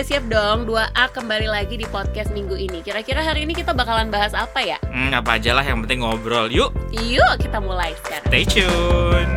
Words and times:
udah 0.00 0.16
siap 0.16 0.32
dong 0.32 0.64
2A 0.64 1.12
kembali 1.12 1.44
lagi 1.44 1.76
di 1.76 1.84
podcast 1.84 2.32
minggu 2.32 2.56
ini. 2.56 2.80
Kira-kira 2.80 3.20
hari 3.20 3.44
ini 3.44 3.52
kita 3.52 3.76
bakalan 3.76 4.08
bahas 4.08 4.32
apa 4.32 4.64
ya? 4.64 4.80
Hmm, 4.88 5.12
apa 5.12 5.36
aja 5.36 5.52
lah 5.52 5.60
yang 5.60 5.84
penting 5.84 6.00
ngobrol. 6.00 6.48
Yuk, 6.48 6.72
Yuk 7.04 7.36
kita 7.36 7.60
mulai 7.60 7.92
sekarang. 8.00 8.32
stay 8.32 8.48
tune. 8.48 9.28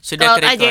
Sudah 0.00 0.32
Laut 0.32 0.40
ke 0.40 0.48
aja. 0.48 0.70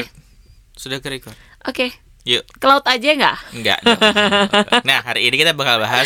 Sudah 0.74 0.98
ke 1.06 1.22
record. 1.22 1.38
Oke, 1.70 1.94
Yuk, 2.22 2.46
ke 2.54 2.66
laut 2.66 2.86
aja 2.86 3.10
nggak? 3.12 3.38
enggak 3.52 3.80
dong. 3.82 3.98
Nah, 4.88 5.00
hari 5.02 5.26
ini 5.26 5.36
kita 5.36 5.52
bakal 5.52 5.82
bahas 5.82 6.06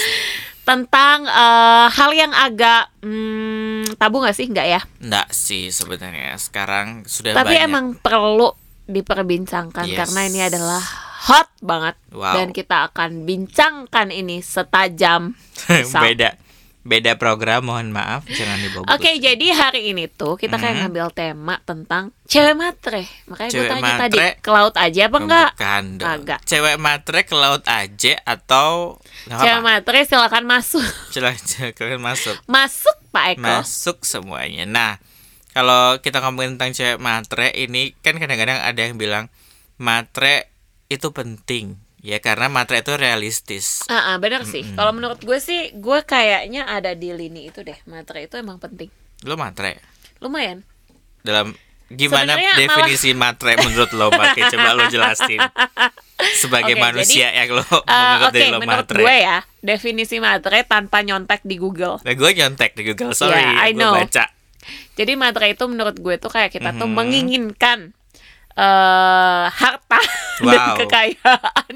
Tentang 0.64 1.28
eh, 1.28 1.88
hal 1.92 2.12
yang 2.12 2.32
agak 2.32 2.90
hmm, 3.04 4.00
tabu 4.00 4.18
nggak 4.18 4.34
sih? 4.34 4.48
Nggak 4.48 4.68
ya? 4.68 4.82
enggak 4.98 5.28
sih 5.30 5.70
sebenarnya. 5.70 6.34
Sekarang 6.36 7.04
sudah 7.06 7.36
Tapi 7.36 7.54
banyak. 7.54 7.68
emang 7.68 7.86
perlu 7.96 8.50
diperbincangkan 8.86 9.86
Yes. 9.86 9.98
karena 10.00 10.22
ini 10.26 10.40
adalah 10.42 10.82
hot 11.26 11.50
banget 11.58 11.98
Wow. 12.14 12.38
dan 12.38 12.48
kita 12.50 12.88
akan 12.88 13.26
bincangkan 13.26 14.14
ini 14.14 14.40
setajam 14.40 15.34
beda 16.06 16.38
beda 16.86 17.18
program 17.18 17.66
mohon 17.66 17.90
maaf 17.90 18.30
jangan 18.30 18.62
dibawa 18.62 18.86
Oke, 18.94 19.18
jadi 19.18 19.48
hari 19.52 19.90
ini 19.90 20.06
tuh 20.06 20.38
kita 20.38 20.56
kayak 20.56 20.72
Mhm. 20.72 20.82
ngambil 20.86 21.08
tema 21.12 21.58
tentang 21.60 22.14
cewek 22.24 22.54
matre. 22.54 23.10
Makanya 23.26 23.50
gue 23.50 23.58
Cewek 23.58 23.72
tanya 23.72 23.94
tadi 24.00 24.18
matre. 24.18 24.38
ke 24.38 24.50
laut 24.50 24.76
aja 24.76 25.02
apa 25.04 25.18
enggak? 25.18 25.50
Bukan 25.52 25.84
dong. 25.98 26.08
Agak. 26.08 26.40
Cewek 26.44 26.76
matre 26.78 27.20
ke 27.22 27.34
laut 27.34 27.64
aja 27.66 28.14
atau 28.24 29.02
Cewek 29.24 29.34
apa-apa. 29.58 29.66
matre 29.66 30.00
silakan 30.04 30.46
masuk. 30.46 30.86
Silakan 31.14 32.00
masuk. 32.00 32.36
Masuk 32.46 32.98
Pak 33.10 33.26
Eko. 33.34 33.42
Masuk 33.42 33.98
semuanya. 34.02 34.64
Nah, 34.64 34.92
kalau 35.52 35.98
kita 35.98 36.22
ngomongin 36.22 36.56
tentang 36.56 36.72
cewek 36.72 37.00
matre 37.00 37.50
ini 37.52 37.98
kan 38.00 38.14
kadang-kadang 38.16 38.62
ada 38.62 38.78
yang 38.78 38.96
bilang 38.96 39.34
matre 39.76 40.54
itu 40.86 41.10
penting. 41.10 41.82
Ya 42.06 42.22
karena 42.22 42.46
matre 42.48 42.80
itu 42.80 42.94
realistis. 42.94 43.82
Ah, 43.88 44.14
ah, 44.14 44.16
bener 44.16 44.46
sih. 44.46 44.62
Kalau 44.70 44.94
menurut 44.94 45.18
gue 45.20 45.40
sih, 45.40 45.74
gue 45.74 46.00
kayaknya 46.04 46.70
ada 46.70 46.94
di 46.94 47.10
lini 47.10 47.50
itu 47.50 47.60
deh. 47.60 47.74
Matre 47.84 48.22
itu 48.22 48.38
emang 48.38 48.62
penting. 48.62 48.94
Lo 49.26 49.34
matre 49.34 49.82
Lumayan. 50.20 50.62
dalam 51.20 51.58
gimana 51.88 52.38
Sebenarnya 52.38 52.54
definisi 52.56 53.10
matre 53.12 53.58
menurut 53.58 53.90
lo 53.92 54.14
Pakai 54.14 54.46
coba 54.54 54.70
lo 54.72 54.86
jelasin. 54.86 55.42
Sebagai 56.38 56.74
Oke, 56.74 56.84
manusia 56.84 57.34
yang 57.34 57.50
lo 57.52 57.66
Eh, 57.66 57.82
menurut 57.90 58.30
Oke, 58.30 58.38
dari 58.38 58.48
lo 58.48 58.60
menurut 58.62 58.86
matre. 58.86 59.02
gue 59.02 59.16
ya, 59.20 59.38
definisi 59.60 60.18
matre 60.20 60.62
tanpa 60.64 61.02
nyontek 61.02 61.42
di 61.42 61.58
Google. 61.58 61.98
Nah, 62.00 62.14
gue 62.14 62.30
nyontek 62.32 62.78
di 62.78 62.86
Google, 62.86 63.12
sorry, 63.12 63.34
Yeah, 63.36 63.66
I 63.66 63.74
gue 63.74 63.82
know. 63.82 63.98
baca. 63.98 64.30
Jadi 64.94 65.14
matre 65.16 65.52
itu 65.52 65.66
menurut 65.66 65.98
gue 65.98 66.16
tuh 66.16 66.30
kayak 66.30 66.50
kita 66.52 66.70
tuh 66.72 66.86
Mhm. 66.86 66.94
menginginkan 66.96 67.80
eh 68.56 69.46
harta 69.46 70.00
dan 70.42 70.60
Wow. 70.66 70.76
kekayaan 70.80 71.74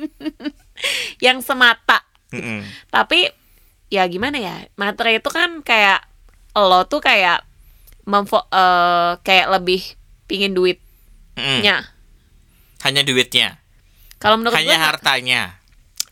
yang 1.25 1.39
semata. 1.39 2.03
Mm-mm. 2.29 2.63
Tapi 2.87 3.27
ya 3.87 4.05
gimana 4.05 4.37
ya? 4.37 4.55
Matre 4.75 5.15
itu 5.15 5.27
kan 5.27 5.59
kayak 5.59 6.03
lo 6.53 6.83
tuh 6.83 6.99
kayak 6.99 7.43
memfo 8.03 8.43
eh, 8.45 9.19
kayak 9.19 9.47
lebih 9.53 9.81
pingin 10.25 10.51
duitnya. 10.51 11.83
Mm-mm. 11.83 11.97
Hanya 12.79 13.03
duitnya, 13.03 13.59
Kalau 14.17 14.39
menurut 14.39 14.55
hanya 14.55 14.71
gue 14.73 14.79
hartanya. 14.81 15.41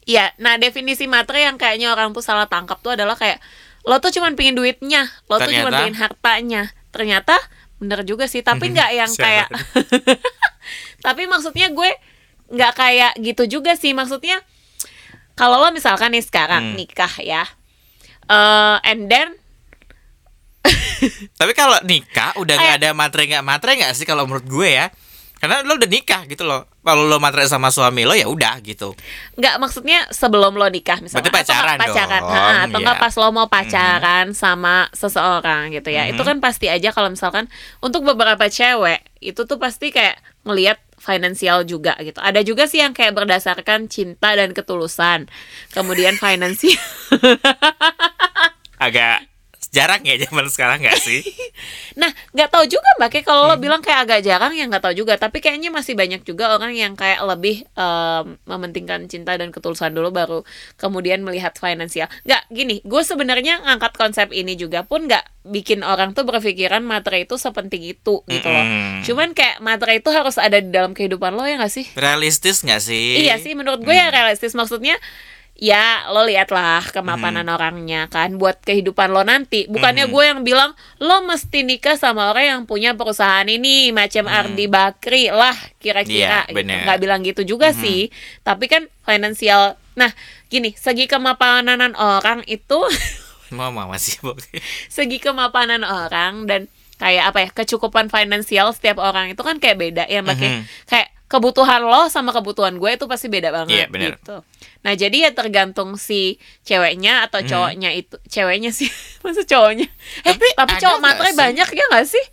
Iya, 0.04 0.32
nah 0.38 0.56
definisi 0.56 1.04
matre 1.04 1.42
yang 1.42 1.56
kayaknya 1.56 1.92
orang 1.92 2.12
tuh 2.12 2.20
salah 2.20 2.44
tangkap 2.44 2.80
tuh 2.80 2.92
adalah 2.92 3.16
kayak 3.16 3.40
lo 3.84 4.00
tuh 4.00 4.12
cuman 4.12 4.36
pingin 4.36 4.52
duitnya, 4.52 5.08
lo 5.26 5.36
tuh 5.38 5.48
cuman 5.48 5.64
Ternyata? 5.66 5.80
pingin 5.80 5.98
hartanya. 5.98 6.62
Ternyata 6.92 7.36
bener 7.78 8.04
juga 8.04 8.24
sih, 8.26 8.40
tapi 8.40 8.68
nggak 8.74 8.92
yang 8.94 9.12
kayak. 9.14 9.48
Tapi 11.00 11.26
maksudnya 11.26 11.70
gue 11.70 11.90
nggak 12.48 12.74
kayak 12.74 13.12
gitu 13.20 13.60
juga 13.60 13.74
sih. 13.74 13.92
Maksudnya 13.92 14.40
kalau 15.34 15.58
lo 15.58 15.70
misalkan 15.70 16.10
nih 16.10 16.22
sekarang 16.22 16.72
Hmm. 16.72 16.76
nikah 16.76 17.14
ya, 17.20 17.44
eh 18.26 18.78
and 18.84 19.08
then 19.08 19.36
Tapi 21.34 21.54
kalau 21.54 21.78
nikah 21.82 22.34
udah 22.36 22.56
nggak 22.56 22.76
Eh. 22.76 22.80
ada 22.82 22.90
matre 22.92 23.24
nggak 23.26 23.40
matre 23.42 23.72
nggak 23.74 23.94
sih 23.94 24.04
kalau 24.04 24.26
menurut 24.26 24.44
gue 24.44 24.70
ya? 24.74 24.90
Karena 25.38 25.62
lo 25.62 25.78
udah 25.78 25.86
nikah 25.86 26.26
gitu 26.26 26.44
loh. 26.44 26.66
Kalau 26.82 27.06
lo 27.06 27.22
matre 27.22 27.46
sama 27.46 27.70
suami 27.70 28.02
lo 28.02 28.12
ya 28.12 28.26
udah 28.26 28.58
gitu. 28.60 28.98
nggak 29.38 29.62
maksudnya 29.62 30.10
sebelum 30.10 30.58
lo 30.58 30.66
nikah 30.66 30.98
misalnya 30.98 31.24
Berarti 31.24 31.38
pacaran 31.46 31.78
atau 31.78 31.86
nggak 31.86 31.94
pacaran 31.94 32.22
dong, 32.22 32.34
Ha, 32.34 32.54
atau 32.66 32.80
nggak 32.82 32.98
iya. 32.98 33.04
pas 33.06 33.14
lo 33.16 33.28
mau 33.30 33.48
pacaran 33.48 34.26
sama 34.34 34.76
seseorang 34.92 35.70
gitu 35.72 35.88
ya 35.88 36.10
itu 36.10 36.18
Mhm. 36.18 36.26
kan 36.26 36.38
pasti 36.42 36.66
aja 36.68 36.90
kalau 36.90 37.08
misalkan 37.08 37.46
untuk 37.80 38.02
beberapa 38.02 38.50
cewek 38.50 39.06
itu 39.22 39.38
tuh 39.40 39.56
pasti 39.56 39.94
kayak 39.94 40.18
ngelihat 40.48 40.80
finansial 40.98 41.64
juga 41.64 41.94
gitu. 42.02 42.18
Ada 42.18 42.42
juga 42.42 42.66
sih 42.66 42.82
yang 42.82 42.92
kayak 42.96 43.14
berdasarkan 43.14 43.88
cinta 43.92 44.34
dan 44.34 44.52
ketulusan. 44.52 45.30
Kemudian 45.72 46.18
finansial 46.18 46.80
Agak 48.78 49.26
jarang 49.78 50.02
ya 50.02 50.18
zaman 50.18 50.50
sekarang 50.50 50.82
nggak 50.82 50.98
sih? 50.98 51.22
Nah, 51.98 52.14
nggak 52.30 52.54
tahu 52.54 52.70
juga 52.70 52.86
mbak 53.02 53.10
Kay, 53.10 53.24
kalau 53.26 53.50
Hmm. 53.50 53.50
lo 53.50 53.56
bilang 53.58 53.82
kayak 53.82 54.06
agak 54.06 54.22
jarang 54.22 54.54
ya 54.54 54.70
nggak 54.70 54.86
tahu 54.86 54.94
juga. 54.96 55.18
Tapi 55.18 55.42
kayaknya 55.42 55.74
masih 55.74 55.98
banyak 55.98 56.22
juga 56.22 56.54
orang 56.54 56.78
yang 56.78 56.94
kayak 56.94 57.18
lebih 57.26 57.66
em, 57.74 58.38
mementingkan 58.46 59.10
cinta 59.10 59.34
dan 59.34 59.50
ketulusan 59.50 59.90
dulu 59.90 60.14
baru 60.14 60.40
kemudian 60.78 61.26
melihat 61.26 61.58
finansial. 61.58 62.06
Nggak 62.22 62.42
gini, 62.50 62.76
gue 62.86 63.02
sebenarnya 63.02 63.66
ngangkat 63.66 63.98
konsep 63.98 64.30
ini 64.30 64.54
juga 64.54 64.86
pun 64.86 65.10
nggak 65.10 65.26
bikin 65.50 65.82
orang 65.82 66.14
tuh 66.14 66.22
berpikiran 66.22 66.86
materi 66.86 67.26
itu 67.26 67.34
sepenting 67.34 67.82
itu 67.82 68.22
gitu 68.22 68.46
loh. 68.46 68.66
Cuman 69.02 69.34
kayak 69.34 69.58
materi 69.58 69.98
itu 69.98 70.14
harus 70.14 70.38
ada 70.38 70.62
di 70.62 70.70
dalam 70.70 70.94
kehidupan 70.94 71.34
lo 71.34 71.50
ya 71.50 71.58
nggak 71.58 71.74
sih? 71.74 71.90
Realistis 71.98 72.62
nggak 72.62 72.78
sih? 72.78 73.26
Iya 73.26 73.42
sih, 73.42 73.58
menurut 73.58 73.82
gue 73.82 73.96
ya 73.96 74.14
realistis 74.14 74.54
maksudnya. 74.54 75.02
Ya, 75.58 76.06
lo 76.14 76.22
liatlah 76.22 76.86
kemapanan 76.94 77.50
orangnya 77.50 78.06
kan 78.08 78.38
buat 78.38 78.62
kehidupan 78.62 79.10
lo 79.10 79.26
nanti. 79.26 79.66
Bukannya 79.66 80.06
Mhm. 80.06 80.14
gue 80.14 80.24
yang 80.24 80.42
bilang 80.46 80.72
lo 80.98 81.26
mesti 81.26 81.66
nikah 81.66 81.98
sama 81.98 82.30
orang 82.30 82.46
yang 82.46 82.62
punya 82.64 82.94
perusahaan 82.94 83.42
ini 83.44 83.90
macam 83.90 84.30
Ardi 84.30 84.70
Bakri 84.70 85.34
lah 85.34 85.58
kira-kira. 85.82 86.46
Iya, 86.46 86.54
gitu. 86.54 86.62
bener. 86.62 86.86
Nggak 86.86 87.00
bilang 87.02 87.22
gitu 87.26 87.42
juga 87.42 87.74
sih. 87.74 88.14
Tapi 88.42 88.70
kan 88.70 88.86
finansial. 89.02 89.82
Nah, 89.98 90.14
gini, 90.46 90.78
segi 90.78 91.10
kemapanan 91.10 91.98
orang 91.98 92.46
itu 92.46 92.78
mau 93.50 93.74
masih 93.74 94.22
segi 94.88 95.18
kemapanan 95.18 95.82
orang 95.82 96.46
dan 96.46 96.62
kayak 96.98 97.24
apa 97.30 97.40
ya 97.40 97.50
kecukupan 97.52 98.10
finansial 98.10 98.74
setiap 98.74 98.98
orang 98.98 99.34
itu 99.34 99.42
kan 99.42 99.58
kayak 99.58 99.78
beda 99.80 100.04
ya 100.06 100.22
Mbak 100.22 100.36
Kay? 100.36 100.50
Mhm. 100.50 100.62
kayak 100.86 101.08
kebutuhan 101.28 101.84
lo 101.84 102.08
sama 102.08 102.32
kebutuhan 102.32 102.76
gue 102.76 102.88
itu 102.90 103.04
pasti 103.04 103.28
beda 103.28 103.52
banget 103.52 103.76
Iya, 103.78 103.86
bener. 103.88 104.16
gitu 104.16 104.42
nah 104.80 104.94
jadi 104.94 105.28
ya 105.28 105.32
tergantung 105.32 105.96
si 105.96 106.36
ceweknya 106.62 107.28
atau 107.28 107.40
Mhm. 107.40 107.48
cowoknya 107.48 107.90
itu 107.94 108.16
ceweknya 108.26 108.72
sih 108.72 108.88
masa 109.24 109.44
cowoknya 109.44 109.88
eh 110.24 110.36
Tapi 110.56 110.74
cowok 110.78 111.00
matre 111.00 111.30
sih? 111.30 111.38
banyak 111.38 111.68
ya 111.70 111.86
nggak 111.86 112.08
sih 112.08 112.26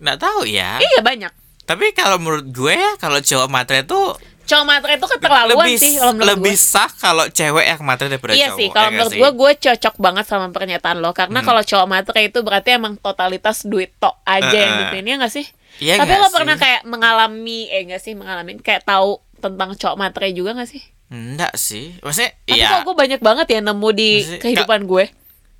nggak 0.00 0.18
tahu 0.18 0.40
ya. 0.44 0.78
iya 0.78 1.00
banyak 1.00 1.30
Tapi 1.62 1.92
kalau 1.92 2.18
menurut 2.18 2.50
gue 2.50 2.74
ya 2.74 2.98
kalau 2.98 3.20
cowok 3.20 3.46
matre 3.46 3.80
itu 3.80 4.00
cowok 4.42 4.64
matre 4.64 4.92
itu 4.92 5.06
keterlaluan 5.08 5.62
lebih 5.62 5.76
sih 5.76 5.92
kalau 5.94 6.12
menurut 6.12 6.30
lebih 6.32 6.52
gue 6.52 6.58
sah 6.58 6.90
kalau 6.92 7.24
cewek 7.26 7.64
yang 7.64 7.80
matre 7.80 8.06
daripada 8.06 8.32
Iya 8.32 8.46
cowok. 8.46 8.56
sih, 8.56 8.64
ya 8.64 8.70
kalau 8.70 8.80
nggak 8.80 8.92
menurut 8.92 9.12
gue, 9.12 9.30
gue 9.32 9.52
cocok 9.60 9.94
banget 9.96 10.24
sama 10.24 10.46
pernyataan 10.48 10.96
lo 10.98 11.10
Karena 11.10 11.38
Hmm. 11.38 11.46
kalau 11.46 11.62
cowok 11.62 11.86
matre 11.86 12.20
itu 12.22 12.38
berarti 12.40 12.68
emang 12.72 12.94
totalitas 12.96 13.62
duit 13.62 13.94
tok 13.96 14.18
aja 14.22 14.48
yang 14.48 14.72
Eh-eh. 14.72 14.80
dipilih, 14.90 15.12
nggak 15.18 15.32
sih? 15.32 15.46
Iya 15.78 15.94
Tapi 15.96 16.08
nggak 16.08 16.18
lo 16.18 16.26
sih? 16.26 16.34
pernah 16.34 16.56
kayak 16.56 16.80
mengalami, 16.84 17.60
eh 17.68 17.82
nggak 17.84 18.00
sih 18.00 18.12
mengalami, 18.12 18.50
kayak 18.58 18.82
tahu 18.82 19.10
tentang 19.36 19.70
cowok 19.72 19.96
matre 19.96 20.26
juga 20.30 20.50
nggak 20.52 20.68
sih? 20.68 20.82
Enggak 21.08 21.54
sih. 21.54 21.94
Maksudnya 22.00 22.30
Tapi 22.40 22.54
iya 22.54 22.66
kok 22.72 22.82
gue 22.84 22.96
banyak 22.96 23.20
banget 23.20 23.46
ya 23.48 23.60
nemu 23.60 23.88
di 23.90 24.10
Maksudnya, 24.18 24.40
kehidupan 24.40 24.80
gue 24.84 25.04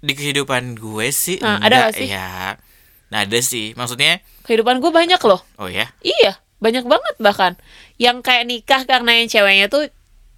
di 0.01 0.13
kehidupan 0.13 0.63
gue 0.75 1.07
sih 1.11 1.37
Nah, 1.39 1.59
ada 1.59 1.67
enggak 1.67 1.81
nggak 1.87 1.95
sih? 1.97 2.09
ya. 2.09 2.31
Nah, 3.09 3.19
ada 3.21 3.39
sih. 3.41 3.67
Maksudnya 3.73 4.23
Kehidupan 4.43 4.79
gue 4.79 4.91
banyak 4.91 5.21
loh 5.21 5.43
oh 5.57 5.67
ya. 5.67 5.91
Iya, 6.01 6.39
banyak 6.61 6.85
banget 6.85 7.15
bahkan 7.19 7.53
Yang 7.97 8.23
kayak 8.23 8.45
nikah 8.45 8.83
karena 8.85 9.11
yang 9.15 9.27
ceweknya 9.27 9.67
tuh 9.67 9.89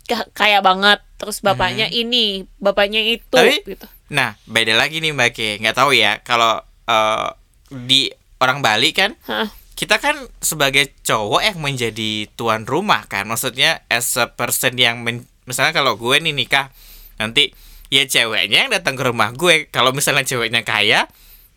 ka- 0.05 0.31
kaya 0.33 0.59
banget 0.59 1.03
Terus 1.15 1.39
bapaknya 1.39 1.87
ini, 1.87 2.51
bapaknya 2.57 2.99
itu 2.99 3.23
Hmm. 3.31 3.47
Tapi- 3.47 3.63
gitu. 3.69 3.87
Nah, 4.11 4.35
beda 4.45 4.75
lagi 4.75 4.99
nih 4.99 5.15
Mbak 5.15 5.31
Ke. 5.31 5.49
Nggak 5.57 5.77
tahu 5.77 5.95
ya 5.95 6.19
kalau 6.21 6.59
eh, 6.83 7.29
di 7.71 8.11
orang 8.37 8.59
Bali 8.59 8.91
kan 8.91 9.15
Hah. 9.25 9.47
kita 9.73 9.97
kan 9.97 10.19
sebagai 10.39 10.91
cowok 11.01 11.41
yang 11.41 11.59
menjadi 11.59 12.27
tuan 12.35 12.67
rumah 12.67 13.07
kan. 13.07 13.25
Maksudnya 13.25 13.87
as 13.87 14.11
a 14.17 14.27
person 14.29 14.75
yang 14.75 15.01
men- 15.01 15.31
misalnya 15.43 15.71
kalau 15.73 15.95
gue 15.95 16.19
nih 16.19 16.35
nikah 16.35 16.75
nanti 17.17 17.55
ya 17.87 18.03
ceweknya 18.03 18.67
yang 18.67 18.71
datang 18.73 18.99
ke 18.99 19.07
rumah 19.07 19.31
gue. 19.31 19.71
Kalau 19.71 19.95
misalnya 19.95 20.23
ceweknya 20.23 20.61
kaya 20.61 21.07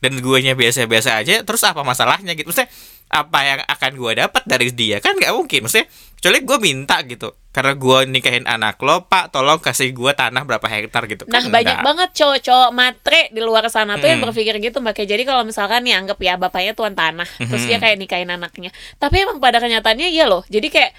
dan 0.05 0.21
guanya 0.21 0.53
biasa-biasa 0.53 1.17
aja 1.17 1.41
terus 1.41 1.65
apa 1.65 1.81
masalahnya 1.81 2.37
gitu? 2.37 2.53
Maksudnya 2.53 2.69
apa 3.05 3.39
yang 3.41 3.59
akan 3.65 3.91
gue 3.97 4.11
dapat 4.21 4.43
dari 4.45 4.69
dia? 4.69 5.01
Kan 5.01 5.17
nggak 5.17 5.33
mungkin 5.33 5.65
maksudnya 5.65 5.89
kecuali 6.15 6.39
gue 6.41 6.57
minta 6.61 6.97
gitu 7.05 7.33
karena 7.49 7.73
gue 7.77 7.97
nikahin 8.09 8.45
anak 8.45 8.81
lo 8.81 9.05
pak 9.05 9.29
tolong 9.29 9.61
kasih 9.61 9.93
gue 9.93 10.11
tanah 10.13 10.41
berapa 10.45 10.65
hektar 10.65 11.05
gitu. 11.09 11.25
Nah 11.25 11.41
kan 11.41 11.49
banyak 11.49 11.77
enggak. 11.81 11.85
banget 11.85 12.09
cowok-cowok 12.17 12.69
matre 12.73 13.21
di 13.33 13.41
luar 13.41 13.65
sana 13.73 13.97
tuh 13.97 14.05
yang 14.05 14.21
berpikir 14.21 14.57
gitu 14.61 14.77
mbak. 14.81 14.93
Kayak 14.97 15.09
Jadi 15.17 15.23
kalau 15.25 15.41
misalkan 15.41 15.81
nih 15.85 15.95
anggap 15.97 16.17
ya 16.21 16.35
bapaknya 16.37 16.73
tuan 16.73 16.93
tanah 16.93 17.29
Terus 17.41 17.63
Mhm. 17.65 17.69
dia 17.69 17.77
kayak 17.81 17.97
nikahin 17.97 18.29
anaknya. 18.29 18.69
Tapi 19.01 19.15
emang 19.25 19.37
pada 19.41 19.57
kenyataannya 19.57 20.09
iya 20.11 20.25
loh. 20.29 20.41
Jadi 20.45 20.67
kayak 20.69 20.91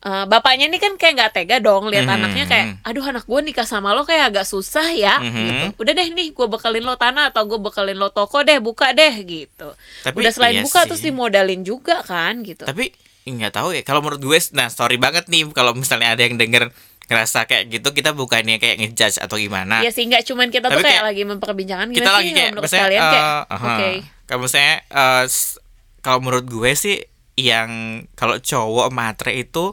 eh, 0.00 0.24
bapaknya 0.24 0.66
ini 0.66 0.76
kan 0.76 0.94
kayak 0.94 1.14
nggak 1.16 1.32
tega 1.32 1.56
dong 1.58 1.86
lihat 1.86 2.04
Mhm. 2.04 2.14
anaknya 2.14 2.44
kayak 2.44 2.66
aduh 2.82 3.04
anak 3.04 3.24
gue 3.24 3.40
nikah 3.42 3.64
sama 3.64 3.90
lo 3.90 4.02
kayak 4.02 4.30
agak 4.30 4.44
susah 4.44 4.88
ya 4.88 5.18
Mhm. 5.18 5.34
gitu 5.40 5.64
udah 5.76 5.92
deh 5.92 6.08
nih 6.08 6.28
gue 6.30 6.46
bekalin 6.46 6.82
lo 6.82 6.94
tanah 6.94 7.28
atau 7.28 7.42
gue 7.44 7.58
bekalin 7.58 7.94
lo 7.94 8.08
toko 8.08 8.40
deh 8.40 8.58
buka 8.58 8.90
deh 8.90 9.14
gitu 9.20 9.74
Tapi 10.00 10.14
udah 10.14 10.30
selain 10.30 10.54
iya 10.54 10.62
buka 10.62 10.80
sih. 10.80 10.88
terus 10.88 11.02
dimodalin 11.02 11.62
juga 11.62 12.00
kan 12.00 12.40
gitu 12.40 12.62
tapi 12.62 12.94
nggak 13.24 13.52
tahu 13.52 13.68
ya 13.72 13.82
kalau 13.82 14.00
menurut 14.00 14.22
gue 14.22 14.38
nah 14.52 14.68
sorry 14.68 14.96
banget 14.96 15.26
nih 15.26 15.44
kalau 15.50 15.74
misalnya 15.74 16.12
ada 16.12 16.22
yang 16.22 16.36
denger 16.36 16.70
ngerasa 17.04 17.44
kayak 17.44 17.68
gitu 17.70 17.88
kita 17.90 18.12
bukannya 18.12 18.56
kayak 18.56 18.78
ngejudge 18.78 19.18
atau 19.18 19.34
gimana 19.34 19.80
ya 19.80 19.88
sih 19.88 20.04
nggak 20.04 20.24
cuman 20.24 20.48
kita 20.48 20.68
tuh 20.68 20.78
Tapi 20.78 20.82
kayak, 20.82 20.92
kayak 20.94 21.04
lagi 21.04 21.22
memperbincangkan 21.26 21.88
kita 21.90 21.98
sih 22.00 22.14
lagi 22.14 22.30
kalau 22.30 22.36
kayak 22.36 22.50
menurut 22.50 22.64
misalnya 22.64 22.84
kalian 22.86 23.02
kayak 23.02 23.24
eh, 23.24 23.42
aha. 23.50 23.66
oke 23.66 23.90
kalau 24.24 24.40
misalnya 24.42 24.74
eh, 24.86 25.24
s- 25.26 25.56
kalau 25.98 26.18
menurut 26.20 26.46
gue 26.46 26.70
sih 26.72 26.96
yang 27.36 27.70
kalau 28.12 28.36
cowok 28.38 28.88
matre 28.90 29.32
itu 29.34 29.72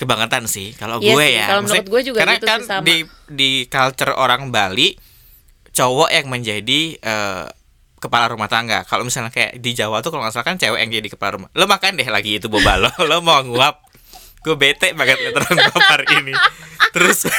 kebangetan 0.00 0.48
sih 0.48 0.72
kalau 0.72 0.96
Iya 0.96 1.12
gue 1.12 1.20
sih, 1.22 1.36
ya. 1.36 1.44
kalau 1.46 1.60
menurut 1.62 1.86
gue 1.86 2.00
juga 2.02 2.18
karena 2.24 2.34
gitu 2.34 2.46
kan 2.48 2.58
sih, 2.58 2.68
sama. 2.72 2.84
di 2.88 2.96
di 3.28 3.50
culture 3.68 4.16
orang 4.16 4.48
Bali 4.48 4.96
cowok 5.70 6.08
yang 6.08 6.26
menjadi 6.26 6.80
eh, 6.96 7.44
kepala 7.96 8.32
rumah 8.32 8.48
tangga. 8.48 8.80
Kalau 8.82 9.04
misalnya 9.04 9.28
kayak 9.28 9.60
di 9.60 9.70
Jawa 9.70 10.00
tuh 10.00 10.08
kalau 10.08 10.24
nggak 10.24 10.32
salah 10.32 10.46
kan 10.46 10.56
cewek 10.56 10.80
yang 10.80 10.88
jadi 10.90 11.04
kepala 11.06 11.36
rumah. 11.36 11.48
Lo 11.52 11.68
makan 11.68 11.94
deh 11.94 12.08
lagi 12.08 12.40
itu 12.40 12.48
boba 12.48 12.80
lo. 12.80 12.88
Lo 13.10 13.20
mau 13.20 13.44
nguap. 13.44 13.84
Gue 14.40 14.56
bete 14.56 14.96
banget 14.96 15.20
nguap 15.20 15.84
hari 15.86 16.08
ini. 16.18 16.32
Terus 16.90 17.28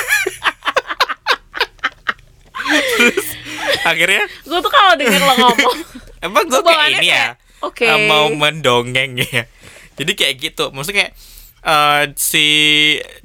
terus 2.95 3.25
akhirnya 3.83 4.23
gue 4.45 4.59
tuh 4.61 4.71
kalau 4.71 4.93
denger 4.95 5.17
lo 5.19 5.33
ngomong 5.35 5.77
Emang 6.25 6.45
gue 6.45 6.61
kayak 6.61 6.87
ini 6.95 7.07
ya 7.09 7.33
kayak, 7.33 7.65
oke. 7.65 7.81
eh, 7.83 8.05
Mau 8.05 8.29
mendongeng 8.29 9.17
ya. 9.17 9.49
Jadi 9.97 10.11
kayak 10.13 10.35
gitu. 10.37 10.69
Maksudnya 10.69 11.09
kayak 11.09 11.13
eh, 11.63 12.03
Si 12.15 12.45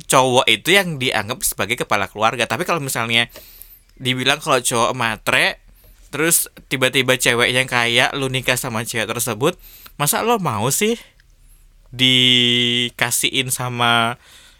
cowok 0.04 0.46
itu 0.46 0.70
yang 0.70 0.96
dianggap 0.96 1.40
sebagai 1.42 1.76
kepala 1.76 2.06
keluarga 2.06 2.44
Tapi 2.44 2.62
kalau 2.62 2.78
misalnya 2.78 3.28
Dibilang 3.96 4.38
kalau 4.38 4.60
cowok 4.60 4.92
matre 4.92 5.60
Terus 6.08 6.46
tiba-tiba 6.66 7.16
cewek 7.16 7.50
yang 7.50 7.66
kaya 7.66 8.12
Lu 8.14 8.28
nikah 8.28 8.56
sama 8.56 8.82
cewek 8.82 9.08
tersebut 9.08 9.56
Masa 9.96 10.20
lo 10.20 10.36
mau 10.38 10.68
sih 10.68 10.96
Dikasihin 11.90 13.48
sama 13.48 14.16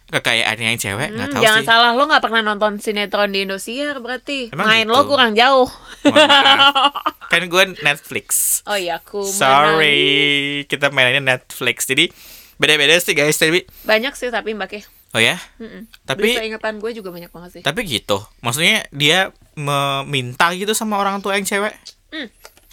Kekayaan 0.07 0.55
yang 0.55 0.79
cewek 0.79 1.11
nggak 1.11 1.27
Hmm, 1.27 1.35
tahu 1.35 1.43
jangan 1.43 1.63
sih 1.63 1.67
salah 1.67 1.91
lo 1.91 2.07
nggak 2.07 2.23
pernah 2.23 2.39
nonton 2.39 2.79
sinetron 2.79 3.35
di 3.35 3.43
Indosiar 3.43 3.99
berarti 3.99 4.55
Emang 4.55 4.71
main 4.71 4.87
gitu? 4.87 4.95
lo 4.95 5.03
kurang 5.03 5.35
jauh. 5.35 5.67
Kan 7.35 7.51
gue 7.51 7.65
Netflix 7.83 8.63
oh 8.65 8.79
iya 8.79 9.03
aku. 9.03 9.27
Sorry, 9.27 10.63
kita 10.71 10.95
mainnya 10.95 11.19
Netflix. 11.19 11.91
Jadi 11.91 12.15
beda-beda 12.57 12.97
sih 12.97 13.13
guys. 13.13 13.35
Tapi 13.35 13.65
banyak 13.83 14.13
sih 14.13 14.29
tapi 14.29 14.53
mbak 14.53 14.69
Ke 14.69 14.79
oh 15.13 15.19
ya, 15.19 15.35
Mm-mm. 15.57 15.87
Tapi- 16.03 16.31
Bisa 16.31 16.43
ingatan 16.43 16.77
gue 16.77 16.91
juga 16.93 17.09
banyak 17.09 17.29
banget 17.29 17.51
sih 17.51 17.61
tapi 17.63 17.83
gitu. 17.83 18.23
Maksudnya 18.41 18.85
dia 18.91 19.31
meminta 19.55 20.51
gitu 20.53 20.71
sama 20.71 20.97
orang 20.97 21.19
tua 21.19 21.35
yang 21.35 21.43
cewek. 21.43 21.75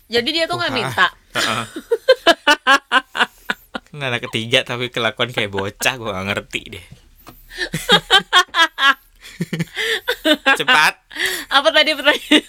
jadi 0.06 0.25
dia 0.25 0.44
tuh 0.45 0.56
nggak 0.56 0.71
minta. 0.71 1.07
Kan 3.88 4.00
anak 4.00 4.24
ketiga 4.24 4.63
tapi 4.63 4.88
kelakuan 4.89 5.30
kayak 5.30 5.50
bocah 5.50 5.94
gue 5.95 6.09
gak 6.09 6.25
ngerti 6.27 6.62
deh. 6.68 6.85
Cepat. 10.56 10.94
apa 11.47 11.68
tadi 11.69 11.89
pertanyaan. 11.94 12.44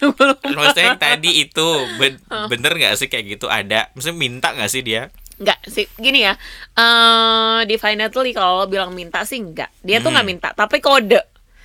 Maksudnya 0.47 0.85
yang 0.87 0.99
tadi 0.99 1.31
itu 1.43 1.67
ben- 1.99 2.21
bener 2.49 2.73
gak 2.75 2.95
sih 2.97 3.07
kayak 3.07 3.25
gitu 3.31 3.47
ada? 3.47 3.89
Maksudnya 3.93 4.17
minta 4.17 4.51
gak 4.51 4.69
sih 4.69 4.81
dia? 4.81 5.09
Nggak 5.45 5.61
sih 5.69 5.85
gini 5.95 6.25
ya 6.25 6.35
eh 6.75 7.61
definitely 7.65 8.33
kalau 8.33 8.61
lo 8.61 8.67
bilang 8.67 8.91
minta 8.91 9.21
sih 9.23 9.39
enggak 9.39 9.69
dia 9.81 10.01
tuh 10.01 10.09
nggak 10.09 10.25
Hmm. 10.25 10.33
minta 10.33 10.49
tapi 10.53 10.81
kode 10.81 11.21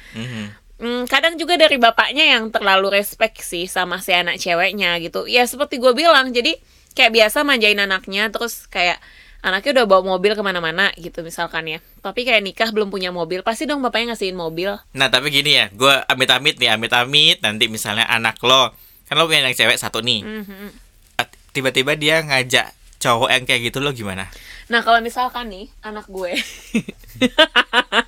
Mhm. 0.10 0.46
Hmm, 0.80 1.04
kadang 1.06 1.36
juga 1.36 1.60
dari 1.60 1.76
bapaknya 1.76 2.40
yang 2.40 2.48
terlalu 2.50 2.96
respect 2.96 3.44
sih 3.44 3.68
sama 3.68 4.00
si 4.00 4.16
anak 4.16 4.40
ceweknya 4.40 4.96
gitu. 5.04 5.28
Ya 5.28 5.44
seperti 5.44 5.76
gue 5.76 5.92
bilang, 5.92 6.32
jadi 6.32 6.56
kayak 6.96 7.12
biasa 7.12 7.44
manjain 7.44 7.76
anaknya, 7.76 8.32
terus 8.32 8.64
kayak 8.66 8.96
anaknya 9.44 9.76
udah 9.76 9.86
bawa 9.86 10.16
mobil 10.16 10.34
ke 10.34 10.42
mana-mana 10.42 10.88
gitu 10.96 11.20
misalkan 11.20 11.68
ya. 11.68 11.80
Tapi 12.00 12.24
kayak 12.24 12.40
nikah 12.42 12.72
belum 12.72 12.88
punya 12.88 13.12
mobil, 13.12 13.44
pasti 13.44 13.68
dong 13.68 13.84
bapaknya 13.84 14.16
ngasihin 14.16 14.40
mobil. 14.40 14.80
Nah 14.96 15.12
tapi 15.12 15.28
gini 15.30 15.60
ya, 15.60 15.68
gue 15.68 15.94
amit-amit 16.08 16.56
nih, 16.56 16.72
amit-amit 16.72 17.44
nanti 17.44 17.68
misalnya 17.68 18.08
anak 18.08 18.40
lo, 18.40 18.72
kan 19.04 19.20
lo 19.20 19.28
punya 19.28 19.44
anak 19.44 19.60
cewek 19.60 19.76
satu 19.76 20.00
nih, 20.00 20.24
Mhm. 20.24 20.72
tiba-tiba 21.52 22.00
dia 22.00 22.24
ngajak 22.24 22.72
cowok 23.00 23.30
yang 23.30 23.44
kayak 23.44 23.62
gitu 23.66 23.80
lo 23.80 23.90
gimana? 23.90 24.28
Nah 24.68 24.80
kalau 24.80 25.00
misalkan 25.00 25.48
nih 25.48 25.66
anak 25.82 26.06
gue, 26.06 26.36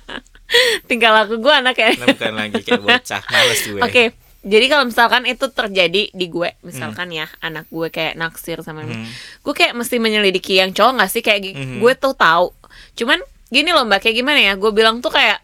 tinggal 0.84 1.12
laku 1.14 1.40
gue 1.40 1.52
anak 1.52 1.74
ya. 1.74 1.90
Lo 1.96 2.06
bukan 2.06 2.32
lagi 2.32 2.60
kayak 2.60 2.82
bocah, 2.82 3.22
males 3.26 3.62
gue. 3.64 3.80
Oke, 3.80 4.04
jadi 4.42 4.66
kalau 4.68 4.84
misalkan 4.84 5.24
itu 5.24 5.48
terjadi 5.48 6.02
di 6.08 6.26
gue, 6.28 6.52
misalkan 6.60 7.08
ya 7.08 7.26
anak 7.40 7.66
gue 7.66 7.88
kayak 7.88 8.14
naksir 8.14 8.60
sama 8.60 8.84
Hmm. 8.84 9.08
gue 9.40 9.54
kayak 9.54 9.72
mesti 9.72 9.96
menyelidiki 9.96 10.60
yang 10.60 10.70
cowok 10.70 10.92
gak 10.98 11.10
sih 11.10 11.22
kayak 11.22 11.40
Mhm. 11.50 11.80
gue 11.80 11.92
tuh 11.94 12.12
tahu. 12.12 12.52
Cuman 12.94 13.18
gini 13.48 13.72
loh 13.72 13.82
mbak, 13.82 14.02
kayak 14.02 14.16
gimana 14.18 14.40
ya? 14.42 14.52
Gue 14.54 14.70
bilang 14.70 15.00
tuh 15.00 15.08
kayak 15.08 15.40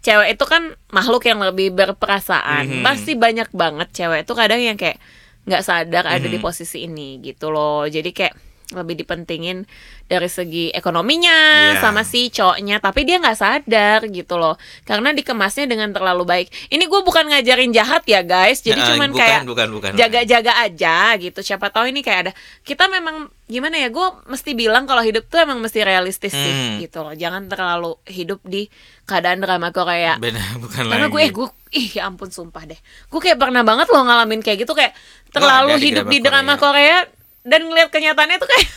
cewek 0.00 0.36
itu 0.36 0.44
kan 0.44 0.62
makhluk 0.88 1.24
yang 1.24 1.40
lebih 1.40 1.72
berperasaan. 1.72 2.68
Mhm. 2.70 2.82
Pasti 2.86 3.16
banyak 3.16 3.50
banget 3.50 3.88
cewek 3.92 4.22
itu 4.22 4.32
kadang 4.32 4.60
yang 4.60 4.78
kayak 4.78 5.00
nggak 5.44 5.60
sadar 5.60 6.04
ada 6.06 6.24
di 6.24 6.38
Mhm. 6.38 6.44
posisi 6.44 6.86
ini 6.86 7.18
gitu 7.20 7.50
loh. 7.50 7.84
Jadi 7.84 8.12
kayak 8.12 8.34
lebih 8.72 8.96
dipentingin 8.96 9.68
dari 10.04 10.24
segi 10.24 10.72
ekonominya 10.72 11.36
Iya. 11.76 11.80
sama 11.80 12.00
si 12.00 12.28
cowoknya 12.28 12.80
tapi 12.80 13.04
dia 13.04 13.20
nggak 13.20 13.36
sadar 13.36 14.08
gitu 14.08 14.36
loh. 14.36 14.56
Karena 14.82 15.12
dikemasnya 15.12 15.64
dengan 15.64 15.92
terlalu 15.92 16.24
baik. 16.24 16.48
Ini 16.68 16.80
gue 16.80 17.00
bukan 17.02 17.28
ngajarin 17.28 17.70
jahat 17.70 18.04
ya 18.04 18.20
guys. 18.20 18.60
Jadi 18.60 18.80
Nah, 18.80 18.88
cuman 18.90 19.10
bukan, 19.10 19.20
kayak 19.20 19.40
bukan, 19.44 19.68
bukan, 19.70 19.90
jaga-jaga 19.94 20.52
aja 20.60 20.96
gitu. 21.18 21.40
Siapa 21.40 21.68
tahu 21.68 21.88
ini 21.88 22.00
kayak 22.00 22.20
ada 22.20 22.32
kita 22.62 22.88
memang 22.88 23.28
gimana 23.44 23.76
ya 23.76 23.92
gue 23.92 24.06
mesti 24.24 24.56
bilang 24.56 24.84
kalau 24.84 25.04
hidup 25.04 25.28
tuh 25.28 25.36
emang 25.38 25.60
mesti 25.60 25.84
realistis 25.84 26.32
sih 26.32 26.52
Hmm. 26.72 26.80
gitu 26.80 27.04
loh. 27.04 27.12
Jangan 27.12 27.44
terlalu 27.46 28.00
hidup 28.06 28.40
di 28.42 28.72
keadaan 29.04 29.38
drama 29.38 29.68
Korea. 29.70 30.16
Benar, 30.16 30.56
bukan 30.64 30.88
karena 30.88 31.06
gue 31.06 31.20
eh 31.20 31.28
gue 31.30 31.48
ih 31.70 31.88
ya 31.92 32.08
ampun 32.08 32.28
sumpah 32.28 32.64
deh. 32.64 32.80
Gue 33.06 33.20
kayak 33.20 33.36
pernah 33.36 33.60
banget 33.60 33.88
loh 33.88 34.00
ngalamin 34.00 34.40
kayak 34.40 34.64
gitu 34.64 34.72
kayak 34.72 34.96
terlalu 35.28 35.76
di 35.76 35.92
hidup 35.92 36.08
di 36.08 36.18
drama 36.18 36.56
Korea. 36.56 37.04
Dan 37.44 37.60
ngeliat 37.62 37.88
kenyataannya 37.88 38.36
tuh 38.36 38.48
kayak 38.48 38.68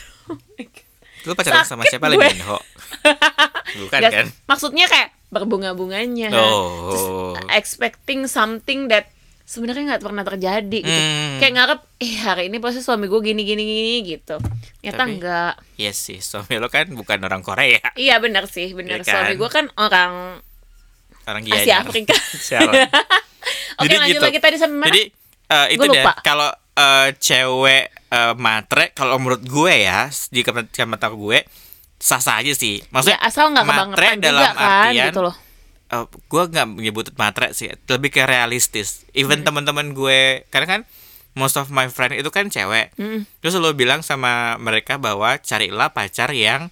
Lo 1.26 1.34
pacaran 1.34 1.66
sama 1.66 1.82
siapa 1.84 2.06
gue. 2.06 2.14
Lee 2.14 2.30
Min 2.30 2.40
Ho? 2.46 2.56
Bukan 3.78 3.98
Gak- 3.98 4.12
kan? 4.14 4.26
maksudnya 4.46 4.86
kayak 4.86 5.10
berbunga-bunganya 5.28 6.30
Oh. 6.32 7.34
Expecting 7.50 8.24
something 8.24 8.86
that 8.86 9.10
sebenarnya 9.42 9.84
nggak 9.90 10.02
pernah 10.02 10.22
terjadi 10.22 10.78
gitu 10.78 10.92
Hmm. 10.94 11.36
kayak 11.38 11.52
ngarep 11.54 11.80
eh 11.98 12.14
hari 12.18 12.42
ini 12.46 12.56
pasti 12.58 12.78
suami 12.78 13.04
gue 13.06 13.16
gini 13.18 13.42
gini 13.42 13.62
gini 13.62 13.92
gitu 14.06 14.36
Tapi- 14.84 15.16
enggak 15.16 15.56
Iya 15.74 15.92
sih, 15.92 16.20
suami 16.20 16.52
lo 16.54 16.68
kan 16.68 16.84
bukan 16.86 17.16
orang 17.18 17.40
Korea. 17.40 17.80
iya 17.94 18.16
benar 18.18 18.44
sih 18.44 18.70
benar 18.70 19.00
Iya 19.00 19.04
kan? 19.04 19.14
suami 19.18 19.34
gue 19.34 19.50
kan 19.50 19.66
orang 19.74 20.12
Orang 21.24 21.42
Asia. 21.46 21.80
Afrika 21.82 22.12
oke 23.80 23.84
Jadi 23.84 23.94
lanjut 23.96 24.14
gitu. 24.14 24.26
lagi 24.26 24.38
tadi 24.38 24.56
sampai 24.56 24.76
mana 24.78 24.86
Jadi 24.86 25.02
eh, 25.46 25.66
itu 25.72 25.84
deh 25.86 26.04
kalau 26.20 26.48
eh, 26.78 27.08
cewek 27.18 27.84
eh, 27.90 28.34
matre 28.38 28.94
kalau 28.94 29.18
menurut 29.18 29.42
gue 29.42 29.74
ya 29.82 30.06
di 30.30 30.40
kacamata 30.40 31.10
gue 31.10 31.42
sah 31.98 32.22
sah 32.22 32.38
aja 32.38 32.54
sih. 32.54 32.78
ya 32.78 32.86
Maksudnya 32.94 33.18
asal 33.20 33.50
nggak 33.50 33.66
matre 33.66 34.08
dalam 34.16 34.42
juga 34.46 34.54
kan 34.54 34.70
artian 34.86 35.06
gitu 35.10 35.20
loh 35.26 35.34
eh, 35.88 36.04
gue 36.06 36.42
nggak 36.46 36.66
menyebut 36.68 37.06
matre 37.16 37.50
sih, 37.50 37.72
lebih 37.88 38.10
ke 38.10 38.22
realistis. 38.22 39.02
Even 39.12 39.40
Hmm. 39.40 39.46
teman-teman 39.50 39.90
gue, 39.92 40.44
karena 40.48 40.66
kan 40.68 40.80
most 41.32 41.54
of 41.54 41.70
my 41.70 41.86
friend 41.86 42.12
itu 42.12 42.28
kan 42.28 42.50
cewek. 42.50 42.90
Mm. 42.98 43.22
Terus 43.38 43.54
lo 43.56 43.70
bilang 43.70 44.02
sama 44.02 44.58
mereka 44.58 44.98
bahwa 44.98 45.38
carilah 45.38 45.88
pacar 45.88 46.30
yang 46.30 46.68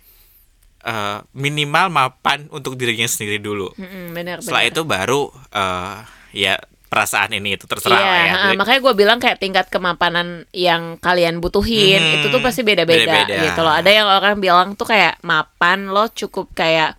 eh, 0.83 1.19
minimal 1.33 1.87
mapan 1.89 2.47
untuk 2.51 2.75
dirinya 2.75 3.07
sendiri 3.07 3.39
dulu. 3.39 3.71
Mm-mm, 3.75 4.11
benar 4.13 4.39
Setelah 4.43 4.63
benar. 4.63 4.73
itu 4.75 4.83
baru 4.85 5.23
eh, 5.51 5.97
ya 6.37 6.55
perasaan 6.87 7.31
ini 7.33 7.55
itu 7.55 7.65
terserah 7.65 7.95
Iya, 7.95 8.07
lah 8.07 8.17
ya. 8.17 8.35
Jadi- 8.47 8.59
makanya 8.59 8.81
gue 8.81 8.95
bilang 8.95 9.19
kayak 9.19 9.39
tingkat 9.39 9.67
kemapanan 9.67 10.27
yang 10.51 10.97
kalian 10.97 11.39
butuhin 11.39 11.99
Hmm, 11.99 12.15
itu 12.17 12.27
tuh 12.29 12.39
pasti 12.39 12.63
beda-beda 12.63 13.27
gitu 13.27 13.61
loh. 13.61 13.71
Ada 13.71 13.91
yang 13.91 14.07
orang 14.07 14.39
bilang 14.39 14.69
tuh 14.73 14.87
kayak 14.87 15.19
mapan 15.21 15.89
lo 15.89 16.07
cukup 16.09 16.53
kayak 16.53 16.95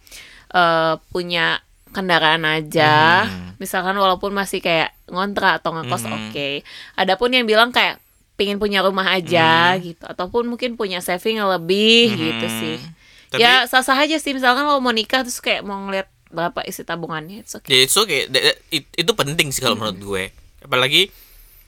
eh, 0.50 0.94
punya 1.10 1.60
kendaraan 1.90 2.44
aja, 2.44 3.26
Hmm. 3.26 3.56
misalkan 3.58 3.94
walaupun 3.94 4.32
masih 4.32 4.60
kayak 4.60 4.96
ngontrak 5.06 5.60
atau 5.60 5.74
ngekos 5.74 6.04
Hmm. 6.04 6.14
oke. 6.30 6.50
Adapun 6.96 7.30
yang 7.30 7.44
bilang 7.44 7.70
kayak 7.70 8.00
pingin 8.34 8.56
punya 8.56 8.80
rumah 8.80 9.08
aja 9.10 9.74
gitu 9.78 10.04
ataupun 10.04 10.46
mungkin 10.46 10.76
punya 10.76 11.02
saving 11.02 11.38
yang 11.38 11.50
lebih 11.50 12.14
gitu 12.14 12.48
sih 12.48 12.78
Hmm. 12.78 12.94
Tapi- 13.28 13.42
ya 13.42 13.66
sah 13.66 13.82
sah 13.82 13.98
aja 13.98 14.16
sih 14.16 14.32
misalkan 14.32 14.64
lo 14.64 14.78
mau 14.78 14.94
nikah 14.94 15.20
terus 15.20 15.42
kayak 15.42 15.60
mau 15.62 15.76
ngeliat 15.82 16.06
berapa 16.28 16.60
isi 16.64 16.84
tabungannya 16.84 17.44
it's 17.44 17.56
okay. 17.56 17.72
Ya 17.72 17.80
itu 17.88 18.02
kayak 18.04 18.28
itu 18.72 19.12
penting 19.16 19.52
sih 19.52 19.64
kalau 19.64 19.80
menurut 19.80 20.00
gue. 20.00 20.24
Apalagi 20.64 21.10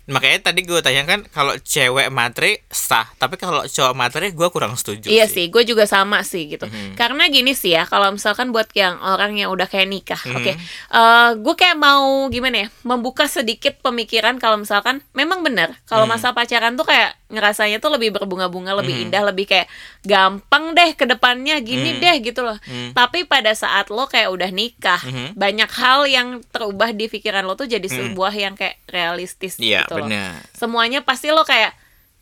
makanya 0.10 0.50
tadi 0.50 0.66
gue 0.66 0.82
tanyakan 0.82 1.30
kalau 1.30 1.54
cewek 1.62 2.10
matre 2.10 2.66
sah, 2.66 3.06
tapi 3.22 3.38
kalau 3.38 3.62
cowok 3.62 3.94
matre 3.94 4.34
gue 4.34 4.48
kurang 4.50 4.74
setuju. 4.74 5.06
Iya 5.06 5.30
sih, 5.30 5.54
gue 5.54 5.62
juga 5.62 5.86
sama 5.86 6.26
sih 6.26 6.50
gitu. 6.50 6.66
Mhm. 6.66 6.98
Karena 6.98 7.30
gini 7.30 7.54
sih 7.54 7.78
ya, 7.78 7.86
kalau 7.86 8.10
misalkan 8.10 8.50
buat 8.50 8.74
yang 8.74 8.98
orang 8.98 9.38
yang 9.38 9.54
udah 9.54 9.70
kayak 9.70 9.86
nikah, 9.86 10.18
Mhm. 10.26 10.34
oke, 10.34 10.54
Eh, 10.90 11.30
gue 11.38 11.54
kayak 11.54 11.78
mau 11.78 12.26
gimana 12.34 12.66
ya, 12.66 12.68
membuka 12.82 13.30
sedikit 13.30 13.78
pemikiran 13.86 14.42
kalau 14.42 14.58
misalkan 14.58 15.06
memang 15.14 15.46
benar 15.46 15.78
kalau 15.86 16.10
Mhm. 16.10 16.18
masa 16.18 16.34
pacaran 16.34 16.74
tuh 16.74 16.90
kayak 16.90 17.14
ngerasanya 17.30 17.78
tuh 17.78 17.90
lebih 17.90 18.10
berbunga-bunga, 18.12 18.74
lebih 18.74 18.92
Mhm. 18.92 19.04
indah, 19.06 19.24
lebih 19.24 19.46
kayak 19.46 19.70
gampang 20.02 20.74
deh 20.74 20.92
ke 20.92 21.06
depannya 21.06 21.58
gini 21.60 21.94
Mhm. 21.94 22.00
deh 22.00 22.16
gitu 22.24 22.42
loh. 22.42 22.58
Mhm. 22.60 22.92
Tapi 22.92 23.24
pada 23.24 23.54
saat 23.54 23.88
lo 23.88 24.04
kayak 24.04 24.28
udah 24.28 24.50
nikah, 24.50 24.98
Mhm. 25.00 25.28
banyak 25.36 25.70
hal 25.72 26.00
yang 26.06 26.28
terubah 26.46 26.90
di 26.90 27.06
pikiran 27.06 27.42
lo 27.44 27.54
tuh 27.54 27.66
jadi 27.66 27.86
sebuah 27.86 28.34
yang 28.34 28.54
kayak 28.54 28.82
realistis 28.88 29.56
Iya 29.56 29.86
gitu 29.86 29.96
loh 29.96 30.08
benar. 30.08 30.42
semuanya 30.52 31.00
pasti 31.00 31.30
lo 31.30 31.42
kayak 31.44 31.78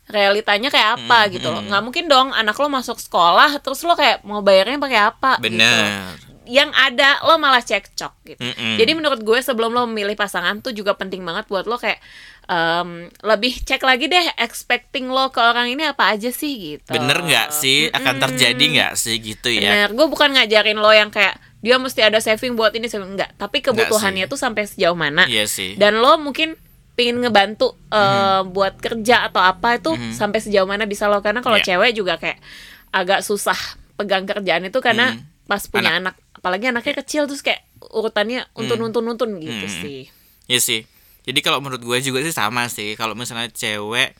realitanya 0.06 0.68
kayak 0.68 0.90
apa 0.98 1.18
Hmm, 1.22 1.30
gitu 1.30 1.48
loh 1.48 1.60
nggak 1.62 1.82
mungkin 1.82 2.04
dong 2.06 2.32
anak 2.32 2.56
lo 2.56 2.68
masuk 2.68 2.96
sekolah 2.96 3.58
terus 3.58 3.80
lo 3.82 3.92
kayak 3.92 4.20
mau 4.22 4.40
bayarnya 4.40 4.76
pakai 4.76 5.00
apa 5.06 5.36
gitu 5.38 5.52
loh. 5.52 5.60
Benar. 5.60 6.16
yang 6.48 6.72
ada 6.72 7.20
lo 7.22 7.36
malah 7.36 7.60
cekcok 7.60 8.12
gitu 8.26 8.40
Mm-mm. 8.40 8.80
jadi 8.80 8.92
menurut 8.94 9.20
gue 9.20 9.36
sebelum 9.38 9.68
lo 9.68 9.84
memilih 9.84 10.16
pasangan 10.16 10.56
tuh 10.58 10.72
juga 10.72 10.92
penting 10.92 11.20
banget 11.20 11.44
buat 11.44 11.64
lo 11.64 11.76
kayak 11.76 12.00
em, 12.48 12.88
lebih 13.22 13.60
cek 13.60 13.80
lagi 13.80 14.06
deh 14.06 14.24
expecting 14.38 15.06
lo 15.06 15.28
ke 15.28 15.38
orang 15.38 15.68
ini 15.68 15.84
apa 15.84 16.10
aja 16.10 16.28
sih 16.28 16.52
gitu 16.74 16.90
Bener 16.90 17.20
nggak 17.20 17.48
sih 17.50 17.86
akan 17.88 18.14
Mm-mm. 18.14 18.24
terjadi 18.24 18.64
nggak 18.70 18.92
sih 18.94 19.16
gitu 19.18 19.48
ya? 19.50 19.60
Bener, 19.60 19.88
gue 19.92 20.06
bukan 20.06 20.32
ngajarin 20.32 20.76
lo 20.76 20.88
yang 20.88 21.08
kayak 21.08 21.36
dia 21.58 21.76
mesti 21.76 22.00
ada 22.00 22.18
saving 22.18 22.54
buat 22.54 22.72
ini 22.72 22.86
saving 22.86 23.12
enggak 23.12 23.34
tapi 23.34 23.60
kebutuhannya 23.60 24.24
tuh 24.26 24.36
sampai 24.36 24.64
sejauh 24.64 24.94
mana 24.94 25.26
Iya 25.26 25.44
sih. 25.44 25.74
dan 25.74 25.98
lo 25.98 26.16
mungkin 26.16 26.56
pingin 26.94 27.18
ngebantu 27.18 27.76
eh, 27.88 27.98
Mhm. 28.40 28.50
buat 28.50 28.74
kerja 28.76 29.28
atau 29.28 29.38
apa 29.38 29.76
itu 29.76 29.90
sampai 30.10 30.40
sejauh 30.40 30.64
mana 30.64 30.82
bisa 30.82 31.04
lo 31.04 31.18
karena 31.18 31.38
kalau 31.40 31.56
Iya. 31.56 31.76
cewek 31.76 31.92
juga 31.92 32.16
kayak 32.16 32.40
agak 32.88 33.20
susah 33.20 33.58
pegang 33.94 34.24
kerjaan 34.24 34.64
itu 34.64 34.78
karena 34.78 35.12
Mhm. 35.12 35.46
pas 35.46 35.62
punya 35.64 35.94
anak. 35.94 36.16
apalagi 36.30 36.70
anaknya 36.70 36.94
kecil 36.96 37.26
terus 37.26 37.42
kayak 37.42 37.60
urutannya 37.90 38.46
untun 38.54 38.78
untun 38.80 39.02
untun 39.04 39.30
gitu 39.36 39.66
Mhm. 39.66 39.74
sih 39.76 40.00
Iya 40.46 40.60
sih. 40.60 40.80
Jadi 41.28 41.38
kalau 41.38 41.60
menurut 41.60 41.78
gue 41.78 41.98
juga 42.00 42.18
sih 42.18 42.32
sama 42.32 42.66
sih. 42.66 42.92
Kalau 42.94 43.12
misalnya 43.12 43.48
cewek 43.48 44.16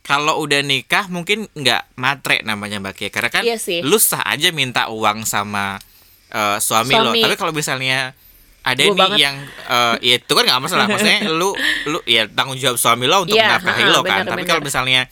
kalau 0.00 0.38
udah 0.38 0.60
nikah 0.60 1.08
mungkin 1.08 1.48
nggak 1.50 1.96
matre 1.96 2.40
namanya 2.42 2.78
mbak 2.78 2.94
Kia. 2.94 3.10
Karena 3.10 3.28
kan 3.28 3.42
Iya 3.42 3.56
sih. 3.56 3.80
lu 3.80 3.96
sah 3.96 4.22
aja 4.22 4.48
minta 4.50 4.86
uang 4.86 5.24
sama 5.24 5.82
eh, 6.28 6.58
suami, 6.58 6.92
lo. 6.92 7.10
Suami. 7.10 7.20
Tapi 7.20 7.34
kalau 7.34 7.50
misalnya 7.50 8.14
ada 8.62 8.80
Gua 8.80 8.86
nih 8.86 8.96
banget. 8.96 9.18
yang 9.20 9.36
eh, 9.66 9.96
ya 10.04 10.14
itu 10.16 10.30
kan 10.30 10.44
nggak 10.44 10.60
masalah. 10.60 10.86
Maksudnya 10.86 11.20
lu 11.34 11.50
lu 11.86 11.98
ya 12.04 12.28
tanggung 12.28 12.54
jawab 12.54 12.76
suami 12.76 13.04
lo 13.04 13.24
untuk 13.24 13.34
Iya, 13.34 13.56
menafkahi 13.56 13.82
lo 13.84 14.00
kan. 14.00 14.22
benar, 14.22 14.30
Tapi 14.30 14.42
kalau 14.44 14.62
misalnya 14.62 15.02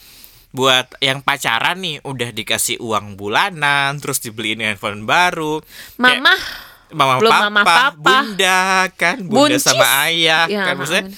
buat 0.53 0.85
yang 1.01 1.19
pacaran 1.19 1.81
nih 1.81 2.05
udah 2.05 2.29
dikasih 2.31 2.77
uang 2.79 3.17
bulanan 3.17 3.97
terus 3.97 4.21
dibeliin 4.21 4.61
handphone 4.61 5.03
baru 5.03 5.65
kayak- 5.97 6.21
mama 6.21 6.35
mama 6.93 7.15
Belum 7.17 7.33
papa, 7.33 7.45
mama 7.49 7.63
papa. 7.65 7.89
bunda 7.97 8.61
kan 8.93 9.17
bunda 9.19 9.57
Buncis. 9.57 9.65
sama 9.65 10.05
ayah 10.05 10.45
Ya, 10.45 10.61
kan 10.63 10.77
maksudnya 10.77 11.09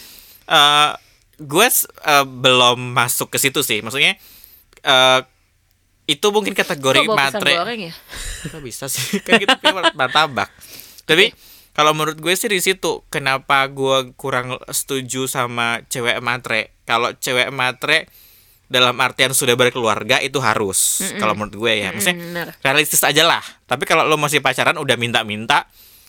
amin. 0.45 0.55
eh 0.55 0.91
gue 1.37 1.67
eh, 1.67 2.25
belum 2.25 2.79
masuk 2.93 3.29
ke 3.29 3.39
situ 3.39 3.61
sih. 3.61 3.81
Maksudnya 3.81 4.15
eh 4.81 5.21
itu 6.05 6.27
mungkin 6.29 6.53
kategori 6.53 7.01
kok 7.01 7.07
bawa 7.07 7.17
pisang 7.17 7.41
matre 7.41 7.53
goreng 7.57 7.81
ya? 7.81 7.95
Kok 8.53 8.61
bisa 8.61 8.85
sih? 8.87 9.19
Kan 9.25 9.41
kita 9.41 9.57
martabak. 9.97 10.53
Tapi 11.05 11.33
kalau 11.73 11.91
menurut 11.91 12.21
gue 12.21 12.35
sih 12.35 12.47
di 12.47 12.61
situ 12.61 13.03
kenapa 13.09 13.65
gue 13.67 14.13
kurang 14.15 14.61
setuju 14.69 15.25
sama 15.25 15.81
cewek 15.89 16.21
matre? 16.21 16.77
Kalau 16.85 17.17
cewek 17.17 17.49
matre 17.49 18.05
dalam 18.65 18.97
artian 19.01 19.33
sudah 19.33 19.57
berkeluarga 19.57 20.21
itu 20.21 20.37
harus. 20.39 21.01
Kalau 21.17 21.33
menurut 21.33 21.57
gue 21.57 21.73
ya. 21.73 21.89
Maksudnya 21.89 22.17
Mm, 22.17 22.25
bener. 22.27 22.47
realistis 22.61 23.01
aja 23.01 23.25
lah. 23.25 23.41
Tapi 23.65 23.85
kalau 23.85 24.05
lo 24.05 24.21
masih 24.21 24.45
pacaran 24.45 24.77
udah 24.77 25.01
minta-minta 25.01 25.65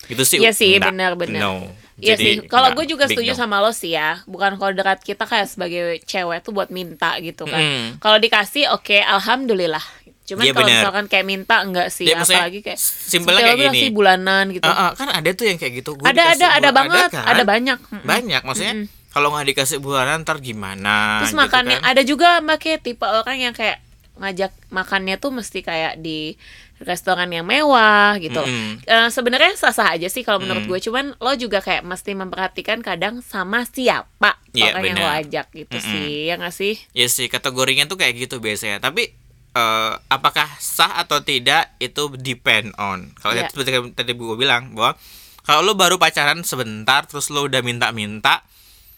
itu 0.06 0.22
sih 0.22 0.38
Iya 0.38 0.51
sih, 0.51 0.75
benar-benar. 0.75 1.39
no 1.39 1.72
Iya 1.95 2.19
sih, 2.19 2.43
kalau 2.51 2.75
gue 2.75 2.83
juga 2.91 3.07
setuju 3.07 3.31
no. 3.31 3.39
sama 3.39 3.63
lo 3.63 3.71
sih 3.71 3.95
ya. 3.95 4.19
Bukan 4.27 4.59
kodrat 4.59 4.99
kita 4.99 5.23
kayak 5.23 5.47
sebagai 5.47 6.03
cewek 6.03 6.43
tuh 6.43 6.51
buat 6.51 6.67
minta 6.67 7.15
gitu 7.23 7.47
kan. 7.47 7.61
Mm. 7.63 7.87
Kalau 8.03 8.19
dikasih, 8.19 8.67
oke, 8.75 8.99
alhamdulillah. 8.99 9.83
Cuman 10.25 10.43
Iya, 10.43 10.51
kalau 10.57 10.67
misalkan 10.67 11.05
kayak 11.05 11.25
minta 11.29 11.61
enggak 11.61 11.93
sih, 11.93 12.09
Ya, 12.09 12.19
apalagi 12.19 12.65
kayak 12.65 12.81
simpelnya 12.81 13.53
kayak 13.55 13.71
gini. 13.71 13.79
sih 13.79 13.89
bulanan 13.93 14.49
gitu. 14.51 14.65
Ah, 14.65 14.89
ah, 14.89 14.97
kan 14.97 15.07
ada 15.07 15.29
tuh 15.37 15.45
yang 15.45 15.55
kayak 15.61 15.85
gitu 15.85 15.93
Gua 15.95 16.09
ada 16.09 16.33
ada 16.33 16.47
ada 16.57 16.69
banget, 16.73 17.09
kan? 17.13 17.23
ada 17.29 17.43
banyak. 17.45 17.79
Banyak 18.03 18.41
maksudnya 18.41 18.89
kalau 19.15 19.31
nggak 19.31 19.47
dikasih 19.55 19.79
bulanan 19.79 20.27
ntar 20.27 20.43
gimana 20.43 21.23
Terus 21.23 21.31
gitu 21.31 21.39
makannya 21.39 21.77
kan. 21.79 21.87
ada 21.87 22.01
juga 22.03 22.43
mbak 22.43 22.57
kayak 22.59 22.79
tipe 22.83 23.07
orang 23.07 23.37
yang 23.39 23.53
kayak 23.55 23.79
ngajak 24.19 24.51
makannya 24.67 25.15
tuh 25.15 25.31
mesti 25.31 25.63
kayak 25.63 26.03
di 26.03 26.35
restoran 26.77 27.29
yang 27.29 27.44
mewah 27.44 28.20
gitu. 28.20 28.39
Mm-mm. 28.39 28.84
Eh, 28.84 29.08
Sebenarnya 29.08 29.55
sah-sah 29.55 29.96
aja 29.96 30.08
sih 30.08 30.22
kalau 30.22 30.39
menurut 30.39 30.63
Mm. 30.63 30.70
gue, 30.70 30.79
cuman 30.84 31.05
lo 31.15 31.32
juga 31.34 31.60
kayak 31.60 31.82
mesti 31.82 32.12
memperhatikan 32.12 32.84
kadang 32.84 33.22
sama 33.22 33.63
siapa 33.63 34.36
Iya, 34.51 34.72
orang 34.72 34.84
yang 34.86 34.98
lo 35.00 35.08
ajak 35.08 35.48
gitu 35.51 35.72
Mm-mm. 35.72 35.88
sih, 35.88 36.27
ya 36.27 36.36
nggak 36.36 36.51
sih? 36.51 36.75
Ya 36.91 37.08
sih 37.08 37.27
kategorinya 37.27 37.86
tuh 37.86 37.96
kayak 37.96 38.15
gitu 38.17 38.39
biasanya. 38.39 38.79
Tapi 38.79 39.15
eh, 39.51 39.94
apakah 40.10 40.51
sah 40.60 41.00
atau 41.00 41.20
tidak 41.20 41.72
itu 41.79 42.12
depend 42.20 42.75
on. 42.75 43.15
Kalau 43.15 43.34
Iya. 43.34 43.48
seperti 43.48 43.72
tadi 43.91 44.12
gue 44.12 44.36
bilang 44.36 44.75
bahwa 44.75 45.00
kalau 45.41 45.63
lu 45.63 45.74
baru 45.74 45.96
pacaran 45.96 46.44
sebentar 46.44 47.05
terus 47.05 47.32
lu 47.32 47.48
udah 47.48 47.63
minta-minta 47.63 48.44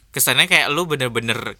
kesannya 0.10 0.50
kayak 0.50 0.74
lu 0.74 0.89
bener-bener 0.89 1.60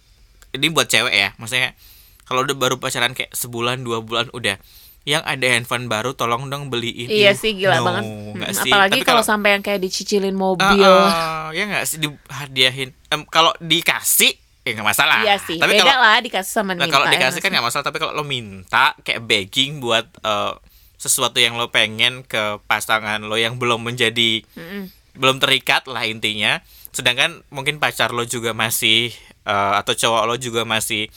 ini 0.50 0.66
buat 0.68 0.90
cewek 0.90 1.14
ya. 1.14 1.30
Maksudnya 1.38 1.78
kalau 2.26 2.42
udah 2.42 2.56
baru 2.56 2.76
pacaran 2.76 3.14
kayak 3.14 3.30
sebulan 3.30 3.80
dua 3.80 4.02
bulan 4.02 4.34
udah 4.34 4.58
yang 5.06 5.22
ada 5.24 5.46
handphone 5.46 5.88
baru 5.88 6.12
tolong 6.12 6.52
dong 6.52 6.68
beliin. 6.68 7.08
Iya 7.08 7.32
Ih, 7.32 7.38
sih 7.38 7.56
gila 7.56 7.80
no, 7.80 7.84
banget. 7.86 8.04
Mm, 8.04 8.42
sih. 8.52 8.72
Apalagi 8.72 9.00
kalau 9.06 9.24
sampai 9.24 9.56
yang 9.56 9.62
kayak 9.64 9.80
dicicilin 9.80 10.36
mobil. 10.36 10.84
Ah, 10.84 11.48
ah, 11.48 11.48
ya 11.56 11.64
nggak 11.64 11.84
sih 11.88 11.96
dihadiahin. 11.96 12.92
Em, 13.08 13.24
kalau 13.32 13.56
dikasih 13.62 14.36
ya 14.68 14.70
nggak 14.76 14.88
masalah. 14.88 15.24
Iya 15.24 15.40
sih, 15.40 15.56
Tapi 15.56 15.80
beda 15.80 15.84
kalau 15.88 16.02
lah 16.04 16.20
dikasih 16.20 16.52
sama 16.52 16.76
Nah 16.76 16.84
minta. 16.84 16.92
kalau 16.92 17.06
ya 17.08 17.12
dikasih 17.16 17.40
kan 17.40 17.50
nggak 17.56 17.66
masalah, 17.72 17.84
tapi 17.88 17.98
kalau 18.02 18.12
lo 18.12 18.24
minta 18.28 18.92
kayak 19.00 19.24
begging 19.24 19.80
buat 19.80 20.04
eh, 20.20 20.52
sesuatu 21.00 21.40
yang 21.40 21.56
lo 21.56 21.72
pengen 21.72 22.26
ke 22.26 22.60
pasangan 22.68 23.22
lo 23.24 23.38
yang 23.40 23.56
belum 23.56 23.80
menjadi 23.80 24.44
sih? 24.44 24.58
Mm-mm. 24.60 24.92
belum 25.16 25.40
terikat 25.40 25.88
lah 25.88 26.04
intinya. 26.04 26.60
Sedangkan 26.92 27.40
mungkin 27.48 27.80
pacar 27.80 28.12
lo 28.12 28.28
juga 28.28 28.52
masih 28.52 29.08
eh, 29.48 29.72
atau 29.80 29.96
cowok 29.96 30.22
lo 30.28 30.36
juga 30.36 30.68
masih 30.68 31.08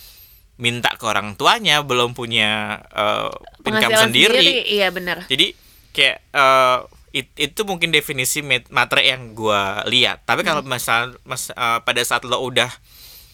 minta 0.62 0.94
ke 0.94 1.03
orang 1.03 1.34
tuanya, 1.34 1.82
belum 1.82 2.13
punya 2.13 2.77
eh, 2.88 3.34
income 3.65 3.89
Penghasilan 3.89 4.06
sendiri. 4.08 4.46
iya 4.63 4.94
bener. 4.94 5.25
Jadi 5.25 5.58
kayak 5.89 6.22
eh, 6.30 6.77
it- 7.18 7.38
itu 7.41 7.62
mungkin 7.65 7.89
definisi 7.89 8.39
matre 8.70 9.01
yang 9.03 9.34
gua 9.34 9.82
lihat. 9.84 10.22
Tapi 10.24 10.46
kalau 10.46 10.62
masal 10.63 11.18
mas 11.25 11.50
eh, 11.50 11.80
pada 11.82 12.01
saat 12.01 12.22
lo 12.24 12.38
udah 12.39 12.70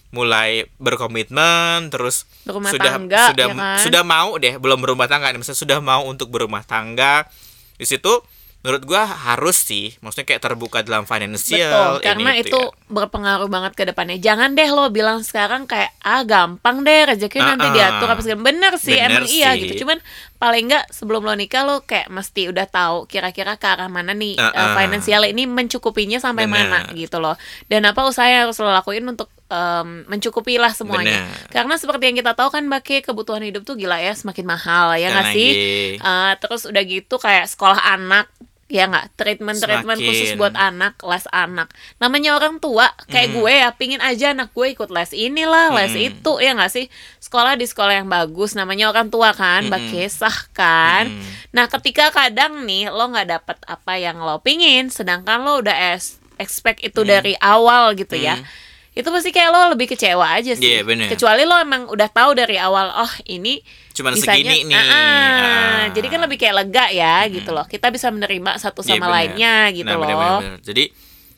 mulai 0.08 0.64
berkomitmen 0.80 1.92
terus 1.92 2.24
Berumah 2.42 2.72
sudah 2.72 2.92
tangga, 2.96 3.24
sudah 3.28 3.46
ya 3.46 3.56
kan? 3.56 3.78
sudah 3.84 4.04
mau 4.04 4.40
deh 4.40 4.56
belum 4.56 4.80
berumah 4.80 5.04
tangga 5.04 5.36
misalnya 5.36 5.60
sudah 5.60 5.80
mau 5.84 6.08
untuk 6.08 6.32
berumah 6.32 6.64
tangga 6.64 7.28
di 7.76 7.84
situ 7.84 8.24
menurut 8.60 8.84
gua 8.84 9.06
harus 9.06 9.58
sih 9.60 9.96
maksudnya 10.00 10.26
kayak 10.26 10.42
terbuka 10.42 10.82
dalam 10.82 11.06
finansial 11.06 11.96
Betul, 11.96 12.04
karena 12.04 12.32
ini 12.34 12.44
itu 12.44 12.58
ya. 12.58 12.74
berpengaruh 12.88 13.48
banget 13.48 13.74
ke 13.74 13.84
depannya. 13.84 14.18
Jangan 14.18 14.54
deh 14.54 14.68
lo 14.68 14.90
bilang 14.90 15.22
sekarang 15.22 15.64
kayak 15.64 15.94
ah 16.00 16.22
gampang 16.22 16.82
deh 16.82 17.06
rezekinya 17.06 17.54
nanti 17.54 17.64
Ah, 17.64 17.70
ah. 17.70 17.76
diatur 17.94 18.08
apa 18.10 18.22
segala. 18.22 18.42
Bener 18.44 18.74
sih, 18.76 18.94
Bener 18.94 19.10
emang 19.14 19.26
iya 19.26 19.50
sih. 19.54 19.62
gitu. 19.64 19.74
Cuman 19.82 20.02
paling 20.36 20.68
enggak 20.68 20.84
sebelum 20.90 21.22
lo 21.22 21.34
nikah 21.34 21.64
lo 21.64 21.82
kayak 21.82 22.08
mesti 22.08 22.48
udah 22.48 22.66
tahu 22.66 22.98
kira-kira 23.06 23.56
ke 23.56 23.66
arah 23.66 23.88
mana 23.88 24.12
nih 24.12 24.36
Ah, 24.36 24.50
eh, 24.50 24.60
ah. 24.60 24.74
finansial 24.76 25.24
ini 25.24 25.46
mencukupinya 25.46 26.18
sampai 26.18 26.46
Bener. 26.46 26.68
mana 26.68 26.92
gitu 26.92 27.18
loh. 27.18 27.38
Dan 27.66 27.86
apa 27.86 28.04
usaha 28.04 28.26
yang 28.26 28.46
harus 28.46 28.58
lo 28.58 28.68
lakuin 28.68 29.06
untuk 29.06 29.32
em, 29.48 29.88
mencukupi 30.06 30.56
lah 30.56 30.72
semuanya. 30.72 31.24
Bener. 31.24 31.50
Karena 31.50 31.75
seperti 31.75 32.04
yang 32.06 32.18
kita 32.18 32.34
tahu 32.34 32.50
kan 32.50 32.63
Bake 32.66 33.00
kebutuhan 33.00 33.42
hidup 33.42 33.63
tuh 33.63 33.74
gila 33.74 33.98
ya 33.98 34.12
semakin 34.12 34.44
mahal 34.44 34.94
ya 34.94 35.08
nggak 35.10 35.27
sih? 35.32 35.50
Eh, 35.96 36.34
terus 36.38 36.63
udah 36.63 36.84
gitu 36.84 37.16
kayak 37.16 37.48
sekolah 37.48 37.80
anak 37.89 38.27
ya 38.68 38.84
nggak 38.84 39.16
treatment 39.16 39.56
treatment 39.58 39.96
Semakin. 39.96 40.12
khusus 40.12 40.36
buat 40.36 40.51
anak 40.51 41.00
les 41.00 41.24
anak 41.32 41.72
namanya 41.98 42.36
orang 42.36 42.60
tua 42.60 42.92
kayak 43.08 43.32
Mm. 43.32 43.36
gue 43.39 43.54
ya 43.56 43.70
pingin 43.72 44.01
aja 44.04 44.36
anak 44.36 44.51
gue 44.51 44.68
ikut 44.68 44.92
les 44.92 45.08
inilah 45.10 45.72
les 45.72 45.96
Mm. 45.96 46.04
itu 46.12 46.32
ya 46.38 46.51
nggak 46.51 46.68
sih 46.68 46.92
sekolah 47.18 47.56
di 47.56 47.63
sekolah 47.63 47.96
yang 47.96 48.12
bagus 48.12 48.51
namanya 48.54 48.92
orang 48.92 49.08
tua 49.08 49.32
kan 49.32 49.63
Mm-mm. 49.63 49.72
bakesah 49.72 50.51
kan 50.51 51.08
Mm. 51.08 51.24
nah 51.56 51.72
ketika 51.72 52.12
kadang 52.12 52.68
nih 52.68 52.92
lo 52.92 53.08
nggak 53.08 53.27
dapet 53.32 53.56
apa 53.63 53.94
yang 53.96 54.20
lo 54.20 54.44
pingin 54.44 54.92
sedangkan 54.92 55.48
lo 55.48 55.63
udah 55.63 55.96
es 55.96 56.20
expect 56.36 56.84
itu 56.84 57.01
Mm. 57.01 57.08
dari 57.08 57.34
awal 57.39 57.96
gitu 57.96 58.20
ya 58.20 58.36
Mm. 58.36 58.67
Itu 58.98 59.08
pasti 59.08 59.30
kayak 59.30 59.50
lo 59.50 59.77
lebih 59.77 59.88
kecewa 59.88 60.25
aja 60.34 60.58
sih. 60.58 60.66
Iya, 60.66 60.82
bener. 60.82 61.08
Kecuali 61.08 61.46
lo 61.46 61.54
emang 61.56 61.86
udah 61.86 62.10
tahu 62.10 62.34
dari 62.34 62.58
awal, 62.58 62.89
oh 62.92 63.13
ini 63.25 63.62
Cuman 63.94 64.18
bisanya- 64.18 64.42
segini 64.42 64.58
nih. 64.66 64.75
Ah, 64.75 64.82
ah. 64.82 64.98
Ah. 64.98 65.84
Jadi 65.94 66.08
kan 66.08 66.20
lebih 66.20 66.36
kayak 66.36 66.56
lega 66.58 66.86
ya 66.89 67.22
gitu 67.27 67.54
loh. 67.54 67.63
Kita 67.63 67.88
bisa 67.88 68.10
menerima 68.10 68.58
satu 68.58 68.82
Iya, 68.82 68.89
sama 68.92 69.06
bener. 69.06 69.13
lainnya 69.13 69.56
gitu 69.72 69.86
Nah, 69.86 69.94
loh. 69.94 70.01
bener, 70.01 70.16
bener, 70.16 70.38
bener. 70.42 70.60
Jadi 70.62 70.84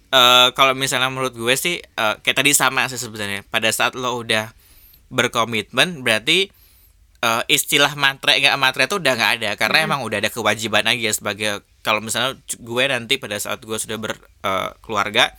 eh, 0.10 0.48
kalau 0.54 0.74
misalnya 0.74 1.08
menurut 1.08 1.32
gue 1.32 1.54
sih 1.54 1.78
eh, 1.78 2.16
kayak 2.18 2.38
tadi 2.40 2.52
sama 2.52 2.88
sih 2.88 2.96
sebenarnya. 2.96 3.44
Pada 3.46 3.70
saat 3.70 3.94
lo 3.94 4.18
udah 4.18 4.50
berkomitmen 5.10 6.00
berarti 6.00 6.48
eh, 7.20 7.44
istilah 7.48 7.94
matre 7.94 8.38
nggak 8.38 8.56
matre 8.56 8.86
itu 8.86 8.96
udah 8.96 9.14
nggak 9.14 9.32
ada 9.38 9.50
karena 9.54 9.78
emang 9.84 10.02
udah 10.02 10.18
ada 10.18 10.30
kewajiban 10.30 10.86
aja 10.86 11.12
sebagai 11.12 11.60
kalau 11.80 12.00
misalnya 12.00 12.38
gue 12.40 12.84
nanti 12.86 13.18
pada 13.18 13.36
saat 13.36 13.60
gue 13.60 13.76
sudah 13.76 13.98
berkeluarga 13.98 15.36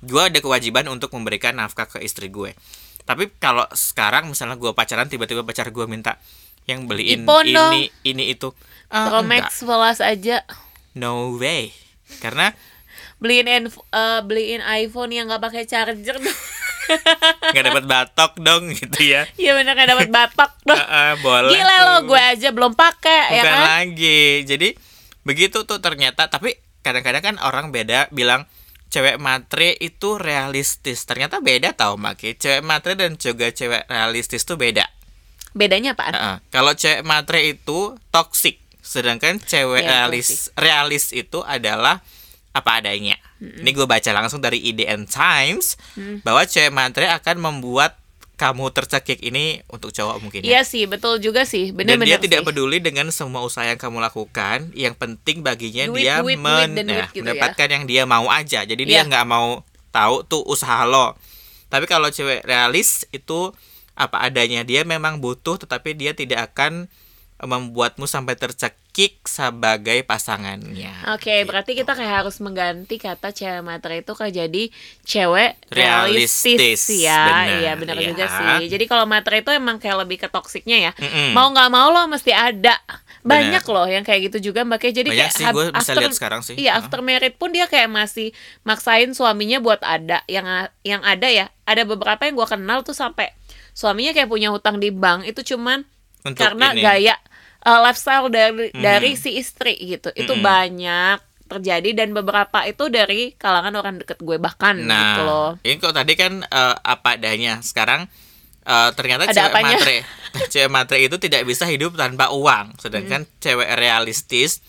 gue 0.00 0.22
ada 0.22 0.38
kewajiban 0.38 0.86
untuk 0.86 1.10
memberikan 1.10 1.52
nafkah 1.52 1.86
ke 1.86 1.98
istri 1.98 2.28
gue 2.28 2.54
tapi 3.02 3.32
kalau 3.34 3.64
sekarang 3.70 4.28
misalnya 4.28 4.54
gue 4.54 4.70
pacaran 4.70 5.06
tiba-tiba 5.06 5.42
pacar 5.42 5.68
gue 5.68 5.84
minta 5.84 6.20
yang 6.64 6.84
beliin 6.84 7.24
Ipon 7.24 7.44
dong. 7.48 7.72
ini 7.72 7.82
ini 8.04 8.24
itu 8.30 8.52
Ah, 8.86 9.06
Pro 9.06 9.20
enggak. 9.20 9.48
Max 9.48 9.60
Plus 9.60 9.98
aja 9.98 10.44
no 10.94 11.34
way 11.34 11.72
karena 12.18 12.56
beliin 13.18 13.44
env- 13.46 13.84
eh, 13.86 14.20
beliin 14.22 14.62
iPhone 14.62 15.10
yang 15.10 15.26
nggak 15.26 15.42
pakai 15.42 15.64
charger 15.64 16.16
dong. 16.16 16.38
nggak 17.52 17.64
dapat 17.66 17.84
batok 17.84 18.32
dong 18.38 18.72
gitu 18.72 19.00
ya 19.06 19.28
Iya 19.34 19.52
bener 19.54 19.72
nggak 19.72 19.90
dapat 19.90 20.08
batok 20.08 20.52
dong. 20.64 20.78
Heeh, 20.78 21.10
boleh 21.26 21.52
Gila 21.52 21.68
tuh. 21.74 21.84
lo 21.84 21.96
gue 22.06 22.22
aja 22.22 22.48
belum 22.48 22.72
pakai 22.72 23.22
ya 23.30 23.42
kan? 23.42 23.60
lagi 23.66 24.20
jadi 24.44 24.68
begitu 25.20 25.62
tuh 25.62 25.78
ternyata 25.78 26.26
tapi 26.26 26.56
kadang-kadang 26.80 27.20
kan 27.22 27.36
orang 27.38 27.68
beda 27.68 28.08
bilang 28.08 28.48
cewek 28.88 29.16
matre 29.16 29.76
itu 29.78 30.16
realistis 30.16 31.04
ternyata 31.04 31.38
beda 31.38 31.72
tau 31.72 31.94
Maki 31.94 32.34
cewek 32.34 32.60
matre 32.60 32.96
dan 32.96 33.14
juga 33.14 33.48
cewek 33.48 33.84
realistis 33.86 34.42
tuh 34.42 34.56
beda 34.56 34.88
Bedanya 35.52 35.92
apaan? 35.92 36.12
Heeh. 36.14 36.36
kalau 36.48 36.72
cewek 36.72 37.02
matre 37.02 37.40
itu 37.46 37.96
toxic 38.08 38.60
sedangkan 38.80 39.36
cewek 39.38 39.84
Iya, 39.84 40.08
realis 40.08 40.48
realis 40.54 41.12
itu 41.12 41.40
adalah 41.42 42.00
apa 42.50 42.80
adanya 42.80 43.16
ini 43.38 43.70
gue 43.70 43.84
baca 43.84 44.10
langsung 44.10 44.40
dari 44.40 44.58
IDN 44.64 45.04
Times 45.04 45.76
Mm. 45.94 46.24
bahwa 46.24 46.42
cewek 46.42 46.70
matre 46.70 47.06
akan 47.06 47.36
membuat 47.38 47.94
kamu 48.38 48.70
tercekik 48.70 49.18
ini 49.18 49.60
untuk 49.66 49.90
cowok 49.90 50.16
mungkin 50.18 50.40
ya 50.40 50.48
Iya 50.48 50.62
sih, 50.62 50.86
betul 50.86 51.18
juga 51.18 51.42
sih. 51.42 51.68
dan 51.68 51.98
Bener-bener 51.98 52.06
dia 52.08 52.18
tidak 52.18 52.40
sih. 52.40 52.46
peduli 52.46 52.78
dengan 52.78 53.10
semua 53.10 53.42
usaha 53.42 53.62
yang 53.62 53.76
kamu 53.76 53.98
lakukan 54.00 54.70
yang 54.72 54.94
penting 54.94 55.42
baginya 55.42 55.84
Duit, 55.84 56.06
dia 56.06 56.22
duit, 56.22 56.38
men- 56.38 56.72
dan 56.72 56.86
duit 56.86 56.96
nah, 56.96 57.08
gitu 57.08 57.18
ya. 57.18 57.22
mendapatkan 57.26 57.68
yang 57.68 57.84
dia 57.84 58.02
mau 58.04 58.30
aja 58.30 58.62
jadi 58.62 58.78
dia 58.80 59.02
Iya. 59.02 59.04
nggak 59.04 59.26
mau 59.26 59.66
tahu 59.90 60.22
tuh 60.22 60.46
usaha 60.46 60.86
lo 60.86 61.18
tapi 61.66 61.84
kalau 61.84 62.08
cewek 62.08 62.40
realis 62.42 63.02
itu 63.10 63.50
apa 63.92 64.22
adanya 64.22 64.62
dia 64.62 64.86
memang 64.86 65.18
butuh 65.18 65.58
tetapi 65.58 65.92
dia 65.92 66.14
tidak 66.14 66.48
akan 66.48 66.86
membuatmu 67.38 68.02
sampai 68.04 68.34
tercekik 68.34 69.22
sebagai 69.22 70.02
pasangannya 70.02 70.90
Oke, 71.14 71.46
berarti 71.46 71.78
kita 71.78 71.94
kayak 71.94 72.26
harus 72.26 72.42
mengganti 72.42 72.98
kata 72.98 73.30
cewek 73.30 73.62
matre 73.62 74.02
itu 74.02 74.10
ke 74.10 74.26
jadi 74.26 74.62
cewek 75.06 75.70
Realistis, 75.70 76.58
realistis 76.58 77.06
ya. 77.06 77.22
bener, 77.22 77.46
Iya, 77.62 77.72
benar 77.78 77.96
ya. 77.96 78.06
juga 78.10 78.24
sih. 78.26 78.66
Jadi 78.66 78.84
kalau 78.84 79.06
matre 79.06 79.38
itu 79.38 79.54
emang 79.54 79.78
kayak 79.78 80.02
lebih 80.02 80.18
ke 80.18 80.26
toksiknya 80.26 80.90
ya. 80.90 80.92
Mm-mm. 80.98 81.30
Mau 81.30 81.46
nggak 81.54 81.70
mau 81.70 81.88
lo 81.88 82.10
mesti 82.10 82.34
ada. 82.34 82.74
Banyak 83.22 83.62
loh 83.66 83.86
yang 83.86 84.02
kayak 84.02 84.32
gitu 84.32 84.50
juga 84.50 84.66
Mbak 84.66 84.78
Kay. 84.80 84.92
Jadi 84.94 85.08
Banyak 85.12 85.30
kayak 85.30 85.36
sih, 85.36 85.44
gue 85.46 85.64
bisa 85.70 85.92
lihat 85.94 86.14
sekarang 86.16 86.40
sih. 86.42 86.54
Iya, 86.58 86.80
after 86.80 86.98
married 87.04 87.36
pun 87.36 87.54
dia 87.54 87.68
kayak 87.68 87.86
masih 87.86 88.34
maksain 88.62 89.14
suaminya 89.14 89.62
buat 89.62 89.78
ada. 89.84 90.24
Yang 90.26 90.72
yang 90.82 91.02
ada 91.06 91.28
ya, 91.28 91.46
ada 91.62 91.82
beberapa 91.84 92.24
yang 92.24 92.34
gua 92.34 92.48
kenal 92.48 92.82
tuh 92.82 92.96
sampai 92.96 93.30
suaminya 93.76 94.10
kayak 94.10 94.26
punya 94.26 94.50
hutang 94.50 94.82
di 94.82 94.90
bank 94.90 95.22
itu 95.22 95.54
cuman 95.54 95.86
Untuk 96.26 96.34
karena 96.34 96.74
ini. 96.74 96.82
gaya 96.82 97.14
uh, 97.60 97.80
lifestyle 97.80 98.28
dari 98.28 98.70
Mhm. 98.70 98.80
dari 98.80 99.12
si 99.14 99.34
istri 99.34 99.74
gitu 99.76 100.10
itu 100.12 100.30
Mhm. 100.30 100.42
banyak 100.42 101.18
terjadi 101.48 101.90
dan 101.96 102.12
beberapa 102.12 102.60
itu 102.62 102.86
dari 102.86 103.32
kalangan 103.34 103.72
orang 103.74 103.96
deket 103.96 104.20
gue 104.20 104.36
bahkan 104.36 104.76
gitu 104.76 105.20
loh 105.24 105.56
Nah, 105.56 105.64
ini 105.64 105.74
kok 105.76 105.96
tadi 105.96 106.12
kan 106.12 106.44
eh, 106.44 106.74
apa 106.76 107.16
adanya. 107.16 107.64
Sekarang 107.64 108.04
eh, 108.62 108.90
ternyata 108.92 109.24
Ada 109.24 109.32
cewek 109.32 109.50
apanya? 109.50 109.76
matre, 109.80 109.96
cewek 110.52 110.68
matre 110.68 110.98
itu 111.00 111.16
tidak 111.16 111.42
bisa 111.42 111.64
hidup 111.64 111.96
tanpa 111.96 112.28
uang, 112.28 112.76
sedangkan 112.76 113.24
Hmm. 113.24 113.32
cewek 113.40 113.70
realistis 113.74 114.60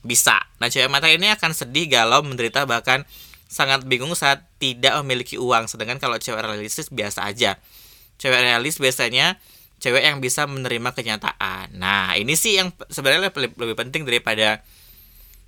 bisa. 0.00 0.38
Nah, 0.56 0.70
cewek 0.70 0.86
matre 0.86 1.10
ini 1.10 1.26
akan 1.26 1.50
sedih, 1.50 1.90
galau, 1.90 2.22
menderita 2.22 2.62
bahkan 2.64 3.02
sangat 3.50 3.82
bingung 3.82 4.14
saat 4.14 4.46
tidak 4.56 4.94
memiliki 5.02 5.34
uang. 5.34 5.66
Sedangkan 5.66 5.98
kalau 5.98 6.14
cewek 6.16 6.38
realistis 6.38 6.86
biasa 6.86 7.26
aja. 7.26 7.58
Cewek 8.14 8.38
realis 8.38 8.78
biasanya 8.78 9.42
cewek 9.78 10.02
yang 10.02 10.18
bisa 10.18 10.44
menerima 10.44 10.90
kenyataan. 10.90 11.72
Nah, 11.72 12.12
ini 12.12 12.34
sih 12.34 12.54
yang 12.54 12.70
sebenarnya 12.84 13.28
lebih, 13.28 13.54
lebih 13.54 13.76
penting 13.76 14.02
daripada 14.02 14.60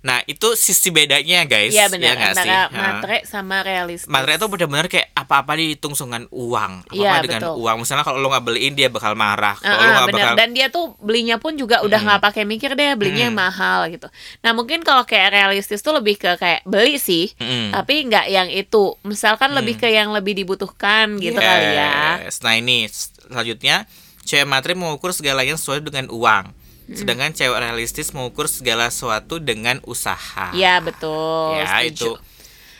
Nah, 0.01 0.17
itu 0.25 0.57
sisi 0.57 0.89
bedanya, 0.89 1.45
guys. 1.45 1.69
Iya 1.69 1.85
benar 1.85 2.01
Ya 2.01 2.13
nggak 2.17 2.33
sih? 2.33 2.49
antara 2.49 2.57
Ha. 2.65 2.73
matre 2.73 3.17
sama 3.21 3.61
realistis 3.61 4.09
Matre 4.09 4.33
itu 4.33 4.49
benar-benar 4.49 4.89
kayak 4.89 5.13
apa-apa 5.13 5.53
dihitung 5.53 5.93
dengan 5.93 6.25
uang, 6.33 6.89
apa-apa 6.89 6.97
Iya, 6.97 7.21
dengan 7.21 7.41
betul. 7.45 7.61
uang. 7.61 7.75
Misalnya 7.77 8.01
kalau 8.01 8.17
lo 8.17 8.33
nggak 8.33 8.41
beliin 8.41 8.73
dia 8.73 8.89
bakal 8.89 9.13
marah. 9.13 9.53
Kalau 9.53 9.77
Ah, 9.77 10.01
lo 10.01 10.09
bener. 10.09 10.25
bakal 10.25 10.33
dan 10.33 10.49
dia 10.51 10.73
tuh 10.73 10.97
belinya 10.97 11.37
pun 11.37 11.53
juga 11.53 11.85
udah 11.85 12.01
nggak 12.01 12.17
pakai 12.19 12.49
mikir 12.49 12.73
deh 12.73 12.97
belinya 12.97 13.29
yang 13.29 13.37
mahal 13.37 13.85
gitu 13.87 14.09
nah 14.41 14.51
mungkin 14.51 14.81
kalau 14.81 15.05
kayak 15.05 15.29
realistis 15.31 15.79
tuh 15.79 15.93
lebih 15.93 16.17
ke 16.17 16.33
kayak 16.33 16.65
beli 16.65 16.97
sih 16.97 17.29
Mm. 17.37 17.69
tapi 17.69 18.01
nggak 18.03 18.25
yang 18.27 18.49
itu 18.49 18.97
misalkan 19.03 19.53
lebih 19.53 19.77
ke 19.77 19.85
yang 19.87 20.09
lebih 20.09 20.33
dibutuhkan 20.33 21.13
gitu 21.19 21.37
kali 21.37 21.77
ya 21.77 22.25
Yes. 22.25 22.41
Nah, 22.41 22.57
ini 22.57 22.89
selanjutnya 22.89 23.85
cewek 24.31 24.47
matre 24.47 24.71
mengukur 24.73 25.11
segalanya 25.11 25.59
sesuai 25.59 25.83
dengan 25.83 26.07
uang. 26.07 26.55
Sedangkan 26.87 27.31
cewek 27.31 27.55
realistis 27.57 28.11
mengukur 28.11 28.47
segala 28.47 28.87
sesuatu 28.87 29.39
dengan 29.39 29.79
usaha. 29.83 30.51
Iya 30.51 30.79
betul 30.79 31.55
Ya, 31.57 31.67
setuju. 31.83 31.91
itu 31.91 32.09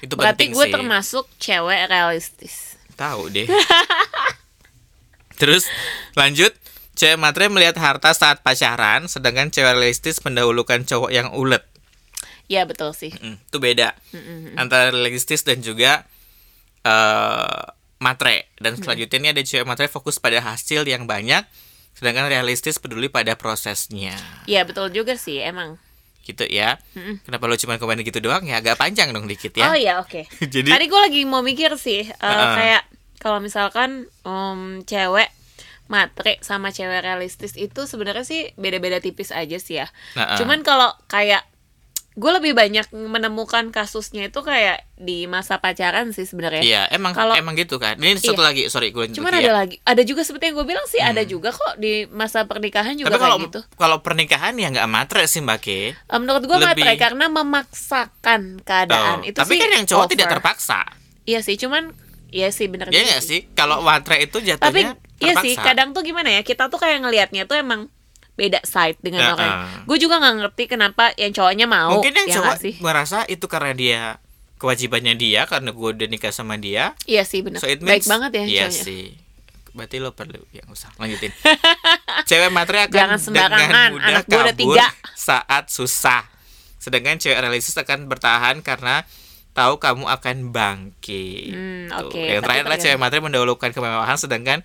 itu 0.01 0.13
berarti 0.15 0.47
penting 0.47 0.51
gue 0.53 0.65
sih. 0.65 0.73
termasuk 0.73 1.25
cewek 1.37 1.81
realistis 1.85 2.55
Tahu 2.93 3.27
deh. 3.29 3.47
Terus 5.39 5.65
lanjut, 6.13 6.53
cewek 6.93 7.17
matre 7.17 7.47
melihat 7.47 7.73
harta 7.75 8.11
saat 8.11 8.39
pacaran, 8.39 9.07
sedangkan 9.07 9.49
cewek 9.49 9.73
realistis 9.73 10.21
mendahulukan 10.21 10.85
cowok 10.85 11.09
yang 11.09 11.33
ulet. 11.33 11.65
Iya 12.45 12.67
betul 12.67 12.91
sih 12.91 13.15
Mm, 13.15 13.39
itu 13.39 13.57
beda 13.57 13.95
antara 14.55 14.91
realistis 14.91 15.41
dan 15.41 15.63
juga 15.63 16.03
eh 16.81 17.63
matre. 18.01 18.49
Dan 18.57 18.75
selanjutnya 18.75 19.17
ini 19.21 19.29
ada 19.31 19.41
cewek 19.45 19.63
matre 19.63 19.85
fokus 19.85 20.17
pada 20.17 20.41
hasil 20.41 20.83
yang 20.89 21.05
banyak, 21.05 21.45
sedangkan 21.93 22.27
realistis 22.27 22.81
peduli 22.81 23.07
pada 23.07 23.37
prosesnya. 23.37 24.17
Iya 24.49 24.65
betul 24.65 24.89
juga 24.89 25.13
sih 25.15 25.39
emang 25.39 25.77
Gitu 26.21 26.45
ya. 26.49 26.77
Kenapa 27.25 27.49
lo 27.49 27.57
cuma 27.57 27.81
komen 27.81 28.01
gitu 28.05 28.21
doang 28.21 28.45
ya? 28.45 28.61
Agak 28.61 28.77
panjang 28.77 29.09
dong 29.09 29.25
dikit 29.25 29.57
ya. 29.57 29.73
Oh 29.73 29.77
iya 29.77 29.97
oke. 29.97 30.29
Jadi 30.53 30.69
Tadi 30.69 30.85
gue 30.85 30.99
lagi 31.01 31.21
mau 31.25 31.41
mikir 31.41 31.73
sih 31.81 32.05
eh, 32.05 32.13
Heeh. 32.13 32.53
kayak 32.57 32.83
kalau 33.21 33.41
misalkan 33.41 34.05
em, 34.25 34.81
cewek 34.85 35.29
matre 35.89 36.39
sama 36.39 36.71
cewek 36.71 37.03
realistis 37.03 37.57
itu 37.59 37.83
sebenarnya 37.83 38.23
sih 38.23 38.53
beda-beda 38.55 39.01
tipis 39.01 39.33
aja 39.33 39.57
sih 39.57 39.81
ya. 39.81 39.89
Heeh. 40.13 40.37
Cuman 40.39 40.61
kalau 40.61 40.93
kayak 41.09 41.41
gue 42.11 42.31
lebih 42.33 42.51
banyak 42.51 42.91
menemukan 42.91 43.71
kasusnya 43.71 44.27
itu 44.27 44.39
kayak 44.39 44.83
di 44.93 45.25
masa 45.25 45.57
pacaran 45.57 46.11
sih 46.11 46.23
sebenarnya. 46.23 46.59
Iya, 46.59 46.81
emang 46.91 47.11
Kalau- 47.11 47.33
emang 47.33 47.55
gitu 47.55 47.77
kan. 47.77 47.95
Ini 47.95 48.19
satu 48.19 48.39
lagi, 48.39 48.67
sorry 48.67 48.89
gue 48.89 49.07
lanjut 49.07 49.15
Cuman 49.15 49.31
lagi 49.31 49.39
ada 49.39 49.47
ya. 49.47 49.55
lagi, 49.55 49.75
ada 49.81 50.01
juga 50.01 50.21
seperti 50.21 50.43
yang 50.45 50.55
gue 50.55 50.67
bilang 50.67 50.83
sih 50.85 50.99
ada 50.99 51.23
juga 51.23 51.49
kok 51.49 51.77
di 51.77 52.05
masa 52.07 52.43
pernikahan 52.43 52.93
juga 52.93 53.09
Tapi 53.09 53.17
kalau 53.17 53.37
kayak 53.37 53.47
gitu. 53.47 53.59
kalau 53.75 53.97
pernikahan 53.99 54.53
ya 54.53 54.67
nggak 54.69 54.87
matre 54.87 55.23
sih 55.25 55.39
Mbak 55.39 55.59
Ke. 55.59 55.79
Eh, 55.95 56.17
menurut 56.17 56.43
gue 56.43 56.51
lebih- 56.53 56.83
matre 56.83 56.91
karena 56.97 57.25
memaksakan 57.27 58.41
keadaan 58.61 59.17
Tuh. 59.17 59.27
itu 59.27 59.37
Tapi 59.37 59.49
sih 59.49 59.59
kan 59.59 59.69
yang 59.71 59.85
cowok 59.85 60.07
tidak 60.09 60.25
over. 60.25 60.33
terpaksa. 60.37 60.79
Iya 61.23 61.39
sih, 61.39 61.55
cuman 61.55 61.95
iya 62.29 62.49
sih 62.49 62.67
bener 62.67 62.87
Iya 62.87 63.01
nggak 63.07 63.23
sih? 63.23 63.39
Kalau 63.51 63.79
matre 63.79 64.19
itu 64.19 64.35
Tapi 64.35 64.47
jatuhnya 64.49 64.99
iya 65.17 65.31
terpaksa. 65.31 65.43
sih, 65.43 65.53
kadang 65.55 65.91
tuh 65.91 66.01
gimana 66.01 66.27
ya? 66.29 66.41
Kita 66.41 66.67
tuh 66.67 66.75
kayak 66.75 67.01
ngelihatnya 67.01 67.45
tuh 67.45 67.55
emang 67.55 67.87
beda 68.33 68.59
side 68.61 68.97
dengan 68.99 69.33
orang. 69.33 69.51
Gue 69.83 69.97
juga 69.97 70.17
nggak 70.17 70.35
ngerti 70.39 70.63
kenapa 70.67 71.11
yang 71.15 71.31
cowoknya 71.31 71.65
mau. 71.65 71.95
Mungkin 71.95 72.13
yang 72.15 72.27
ya 72.27 72.35
cowok 72.39 72.55
sih? 72.57 72.73
merasa 72.79 73.23
itu 73.25 73.45
karena 73.45 73.71
dia 73.71 74.01
kewajibannya 74.57 75.13
dia 75.13 75.45
karena 75.45 75.69
gue 75.69 75.89
udah 75.91 76.07
nikah 76.07 76.29
sama 76.29 76.55
dia. 76.55 76.93
Iya 77.03 77.21
sih 77.21 77.41
benar. 77.41 77.59
So 77.59 77.67
it 77.67 77.79
Baik 77.79 78.01
means- 78.01 78.09
banget 78.09 78.31
ya 78.31 78.43
Iya 78.43 78.65
cowoknya. 78.67 78.83
sih. 78.83 79.03
Berarti 79.71 79.97
lo 79.97 80.11
perlu 80.11 80.41
yang 80.51 80.67
usah 80.67 80.91
lanjutin. 80.95 81.31
cewek 82.29 82.49
matre 82.49 82.77
akan 82.81 82.91
Jangan 82.93 83.19
sembarangan, 83.19 83.59
dengan 83.61 83.89
mudah 83.93 84.07
anak 84.09 84.23
gua 84.25 84.35
udah 84.41 84.53
kabur 84.53 84.75
tiga. 84.75 84.87
saat 85.13 85.63
susah. 85.67 86.21
Sedangkan 86.75 87.15
cewek 87.15 87.37
realistis 87.37 87.75
akan 87.75 88.05
bertahan 88.05 88.59
karena 88.59 89.05
tahu 89.51 89.77
kamu 89.77 90.07
akan 90.07 90.35
bangkit. 90.49 91.51
Hmm, 91.51 91.87
oke, 91.97 92.15
Yang 92.15 92.35
tapi 92.37 92.43
terakhir 92.43 92.63
adalah 92.63 92.79
cewek 92.79 92.97
matre 92.97 93.19
mendahulukan 93.19 93.69
kemewahan 93.69 94.17
sedangkan 94.17 94.59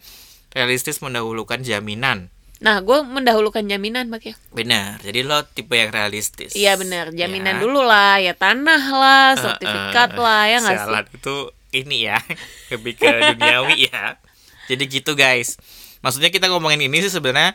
realistis 0.51 0.99
mendahulukan 0.99 1.61
jaminan. 1.61 2.31
Nah, 2.57 2.81
gue 2.81 2.99
mendahulukan 3.03 3.61
jaminan, 3.63 4.09
Mak 4.09 4.23
ya. 4.23 4.35
Benar. 4.51 5.01
Jadi 5.01 5.21
lo 5.21 5.45
tipe 5.45 5.73
yang 5.73 5.91
realistis. 5.91 6.53
Iya 6.53 6.75
benar, 6.75 7.13
jaminan 7.13 7.57
Ya. 7.57 7.63
dulu 7.63 7.81
lah, 7.81 8.17
ya 8.17 8.33
tanah 8.33 8.83
lah, 8.89 9.29
sertifikat 9.35 10.11
Eh, 10.11 10.19
lah, 10.19 10.43
ya 10.47 10.57
nggak 10.59 10.77
sih? 10.79 11.17
itu 11.17 11.37
ini 11.75 11.99
ya 12.03 12.17
lebih 12.73 12.97
ke 12.97 13.05
duniawi 13.35 13.85
ya 13.87 14.17
jadi 14.65 14.81
gitu 14.83 15.13
guys 15.13 15.61
maksudnya 16.01 16.31
kita 16.31 16.49
ngomongin 16.49 16.81
ini 16.81 17.05
sih 17.05 17.13
sebenarnya 17.13 17.53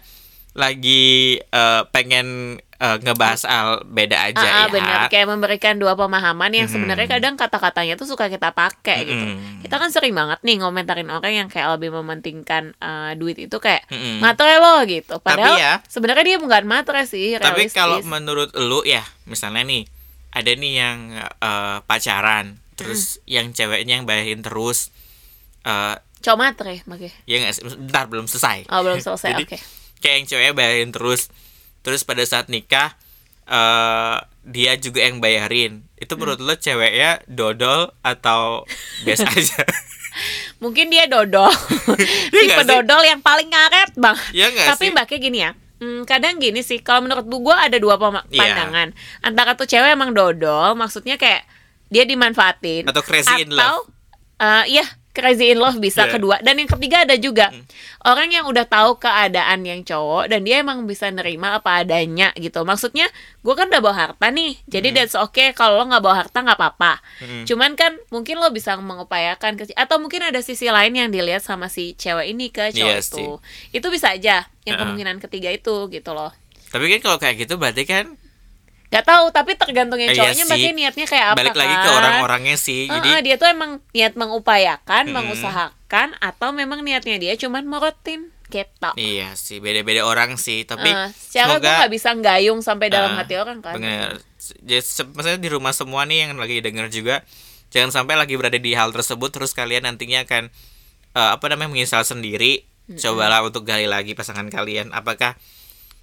lagi 0.53 1.03
eh, 1.39 1.81
pengen 1.89 2.27
eh, 2.75 2.97
ngebahas 2.99 3.45
al 3.45 3.67
beda 3.85 4.27
aja 4.27 4.35
Ah, 4.37 4.43
ah, 4.43 4.59
ya 4.59 4.67
benar 4.69 4.99
kayak 5.07 5.23
memberikan 5.25 5.75
dua 5.75 5.95
pemahaman 5.95 6.51
yang 6.51 6.65
Mm-mm. 6.65 6.75
sebenarnya 6.75 7.07
kadang 7.07 7.35
kata-katanya 7.35 7.95
tuh 7.95 8.03
suka 8.05 8.27
kita 8.27 8.51
pakai 8.51 8.99
gitu. 9.05 9.25
Mm-mm. 9.25 9.61
Kita 9.61 9.75
kan 9.77 9.89
sering 9.89 10.11
banget 10.11 10.41
nih 10.41 10.59
ngomentarin 10.59 11.07
orang 11.07 11.31
yang 11.31 11.47
kayak 11.47 11.71
lebih 11.75 11.93
mementingkan 11.93 12.75
eh, 12.75 13.11
duit 13.15 13.37
itu 13.37 13.55
kayak 13.55 13.87
Mm-mm. 13.87 14.19
matre 14.19 14.57
lo 14.57 14.83
gitu. 14.83 15.19
Padahal 15.19 15.55
ya- 15.55 15.79
sebenarnya 15.85 16.25
dia 16.25 16.37
bukan 16.37 16.63
matre 16.63 17.05
sih, 17.05 17.37
Tapi 17.37 17.71
kalau 17.71 18.03
menurut 18.03 18.51
lu 18.53 18.83
ya, 18.83 19.07
misalnya 19.23 19.63
nih 19.63 19.87
ada 20.29 20.51
nih 20.51 20.73
yang 20.73 20.97
eh, 21.15 21.77
pacaran, 21.81 22.59
terus 22.73 23.23
yang 23.25 23.51
ceweknya 23.51 23.99
yang 23.99 24.05
bayarin 24.05 24.41
terus, 24.41 24.91
eh 25.61 25.95
cowok 26.21 26.37
matre 26.37 26.73
makanya. 26.85 27.13
ya 27.23 27.35
nggak 27.39 27.53
sih? 27.55 27.63
Bentar 27.63 28.05
belum 28.05 28.25
selesai. 28.25 28.67
Oh, 28.67 28.81
belum 28.81 28.99
selesai. 28.99 29.31
Oke. 29.41 29.57
Kayak 30.01 30.15
yang 30.15 30.27
ceweknya 30.27 30.53
bayarin 30.53 30.89
terus, 30.89 31.29
terus 31.79 32.01
pada 32.01 32.25
saat 32.25 32.49
nikah 32.49 32.97
eh 33.43 34.17
dia 34.41 34.73
juga 34.75 35.01
yang 35.01 35.17
bayarin. 35.17 35.85
Itu 35.95 36.17
menurut 36.17 36.39
lu 36.39 36.55
ceweknya 36.55 37.21
dodol 37.25 37.93
atau 38.01 38.65
biasa 39.01 39.29
aja? 39.37 39.61
Mungkin 40.57 40.89
dia 40.89 41.05
dodol. 41.05 41.49
Iya 42.31 42.57
Tipe 42.57 42.63
dodol 42.65 43.01
yang 43.03 43.19
paling 43.19 43.47
ngaret 43.47 43.93
bang. 43.93 44.17
Nggak 44.31 44.67
Tapi 44.67 44.85
sih? 44.87 44.91
mbaknya 44.91 45.17
gini 45.19 45.39
ya. 45.39 45.51
Hmm, 45.77 46.05
kadang 46.05 46.37
gini 46.37 46.61
sih, 46.61 46.77
kalau 46.77 47.01
menurut 47.01 47.25
gue 47.25 47.55
ada 47.55 47.77
dua 47.77 47.97
Iya. 47.97 48.37
pandangan. 48.37 48.87
Antara 49.19 49.53
tuh 49.53 49.65
cewek 49.65 49.89
emang 49.91 50.13
dodol, 50.13 50.73
maksudnya 50.73 51.17
kayak 51.17 51.41
dia 51.89 52.05
dimanfaatin. 52.05 52.85
Atau 52.85 53.01
crazy 53.01 53.33
in 53.41 53.49
love. 53.49 53.89
eh, 54.37 54.63
iya, 54.71 54.85
crazy 55.11 55.51
in 55.51 55.59
love 55.59 55.77
bisa 55.77 56.07
Iya. 56.07 56.15
kedua. 56.15 56.35
Dan 56.39 56.57
yang 56.57 56.69
ketiga 56.69 57.03
ada 57.03 57.15
juga 57.15 57.51
Hmm. 57.51 57.63
orang 58.03 58.31
yang 58.31 58.45
udah 58.47 58.63
tahu 58.63 58.95
keadaan 58.97 59.61
yang 59.61 59.83
cowok 59.83 60.27
dan 60.27 60.41
dia 60.41 60.59
emang 60.59 60.83
bisa 60.83 61.07
nerima 61.07 61.55
apa 61.55 61.83
adanya 61.83 62.31
gitu. 62.35 62.63
Maksudnya, 62.63 63.11
gue 63.39 63.53
kan 63.53 63.67
udah 63.67 63.79
bawa 63.79 63.95
harta 63.95 64.27
nih, 64.27 64.55
jadi 64.65 64.87
Hmm. 64.89 64.97
that's 64.97 65.15
okay 65.15 65.51
kalau 65.51 65.77
lo 65.77 65.85
nggak 65.85 65.99
bawa 65.99 66.15
harta 66.17 66.37
nggak 66.39 66.57
apa-apa. 66.57 66.93
Mm. 67.19 67.43
Cuman 67.43 67.71
kan 67.75 67.91
mungkin 68.07 68.39
lo 68.39 68.49
bisa 68.49 68.75
mengupayakan 68.75 69.55
ke 69.55 69.63
atau 69.73 69.97
mungkin 69.97 70.23
ada 70.23 70.39
sisi 70.39 70.67
lain 70.67 70.91
yang 70.91 71.09
dilihat 71.09 71.41
sama 71.41 71.67
si 71.67 71.93
cewek 71.93 72.27
ini 72.27 72.47
ke 72.47 72.71
cowok 72.71 72.87
Iya 72.87 72.99
itu. 72.99 73.15
sih. 73.15 73.27
Itu 73.75 73.87
bisa 73.91 74.15
aja 74.15 74.47
yang 74.63 74.75
Heeh. 74.75 74.79
kemungkinan 74.79 75.19
ketiga 75.19 75.49
itu 75.49 75.87
gitu 75.87 76.11
loh. 76.11 76.31
Tapi 76.71 76.87
kan 76.87 76.99
kalau 77.01 77.17
kayak 77.17 77.35
gitu 77.43 77.59
berarti 77.59 77.83
kan 77.83 78.15
Gak 78.91 79.03
tahu 79.03 79.31
tapi 79.31 79.55
tergantung 79.55 79.95
yang 79.95 80.11
Eh, 80.11 80.13
iya 80.13 80.21
cowoknya 80.25 80.43
sih. 80.43 80.51
bagi 80.51 80.69
niatnya 80.73 81.05
kayak 81.05 81.25
apa 81.29 81.37
balik 81.37 81.55
lagi 81.55 81.71
ke 81.73 81.81
kan. 81.81 81.95
orang-orangnya 81.95 82.57
sih. 82.57 82.81
Heeh, 82.85 82.95
Jadi 82.97 83.09
dia 83.23 83.35
tuh 83.35 83.47
emang 83.47 83.71
niat 83.89 84.13
mengupayakan, 84.13 85.03
Mm. 85.05 85.13
mengusahakan 85.13 86.09
atau 86.19 86.51
memang 86.51 86.79
niatnya 86.81 87.15
dia 87.15 87.33
cuman 87.35 87.63
morotin 87.63 88.27
gitu. 88.45 88.89
Iya 88.93 89.31
sih, 89.33 89.57
beda-beda 89.57 90.03
orang 90.03 90.35
sih. 90.35 90.63
Tapi 90.63 90.85
Eh, 90.85 91.07
secara 91.13 91.55
gue 91.55 91.63
semoga 91.63 91.79
nggak 91.79 91.93
bisa 91.93 92.09
gayung 92.13 92.59
sampai 92.59 92.87
dalam 92.87 93.11
Eh, 93.11 93.17
hati 93.17 93.35
orang 93.35 93.59
kan. 93.59 93.73
bener. 93.73 94.19
Jadi 94.59 94.81
se- 94.81 95.07
maksudnya 95.07 95.39
di 95.39 95.49
rumah 95.49 95.71
semua 95.71 96.03
nih 96.03 96.27
yang 96.27 96.35
lagi 96.35 96.59
denger 96.59 96.91
juga, 96.91 97.23
jangan 97.69 97.95
sampai 97.95 98.19
lagi 98.19 98.35
berada 98.35 98.55
di 98.55 98.71
hal 98.71 98.91
tersebut 98.91 99.31
terus 99.31 99.51
kalian 99.51 99.85
nantinya 99.85 100.21
akan 100.21 100.51
eh, 101.11 101.29
apa 101.29 101.45
namanya 101.45 101.67
menyesal 101.69 102.03
sendiri. 102.03 102.67
Cobalah 102.91 103.39
untuk 103.41 103.63
gali 103.63 103.83
lagi 103.85 104.11
pasangan 104.11 104.47
kalian. 104.47 104.91
Apakah 104.91 105.39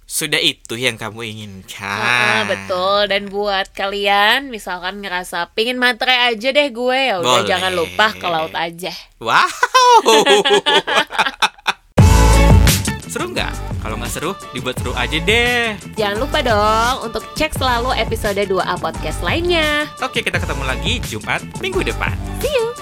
sudah 0.09 0.41
itu 0.41 0.73
yang 0.73 0.97
kamu 0.97 1.21
inginkan. 1.21 1.85
Ah, 1.85 2.41
betul. 2.49 3.05
Dan 3.05 3.29
buat 3.29 3.69
kalian 3.77 4.49
misalkan 4.49 5.05
ngerasa 5.05 5.53
pingin 5.53 5.77
materai 5.77 6.33
aja 6.33 6.49
deh 6.49 6.73
gue 6.73 6.97
ya 6.97 7.21
udah 7.21 7.45
jangan 7.45 7.77
lupa 7.77 8.09
ke 8.17 8.25
laut 8.25 8.49
aja. 8.57 8.89
Wow. 9.21 9.45
seru 13.13 13.29
nggak? 13.29 13.53
Kalau 13.85 13.95
nggak 14.01 14.11
seru, 14.11 14.33
dibuat 14.49 14.81
seru 14.81 14.97
aja 14.97 15.17
deh. 15.21 15.77
Jangan 15.93 16.17
lupa 16.17 16.41
dong 16.41 17.05
untuk 17.05 17.21
cek 17.37 17.53
selalu 17.53 17.93
episode 17.93 18.41
2A 18.41 18.81
podcast 18.81 19.21
lainnya. 19.21 19.85
Oke, 20.01 20.25
kita 20.25 20.41
ketemu 20.41 20.65
lagi 20.65 20.97
Jumat 21.05 21.45
minggu 21.61 21.85
depan. 21.85 22.17
See 22.41 22.49
you. 22.49 22.73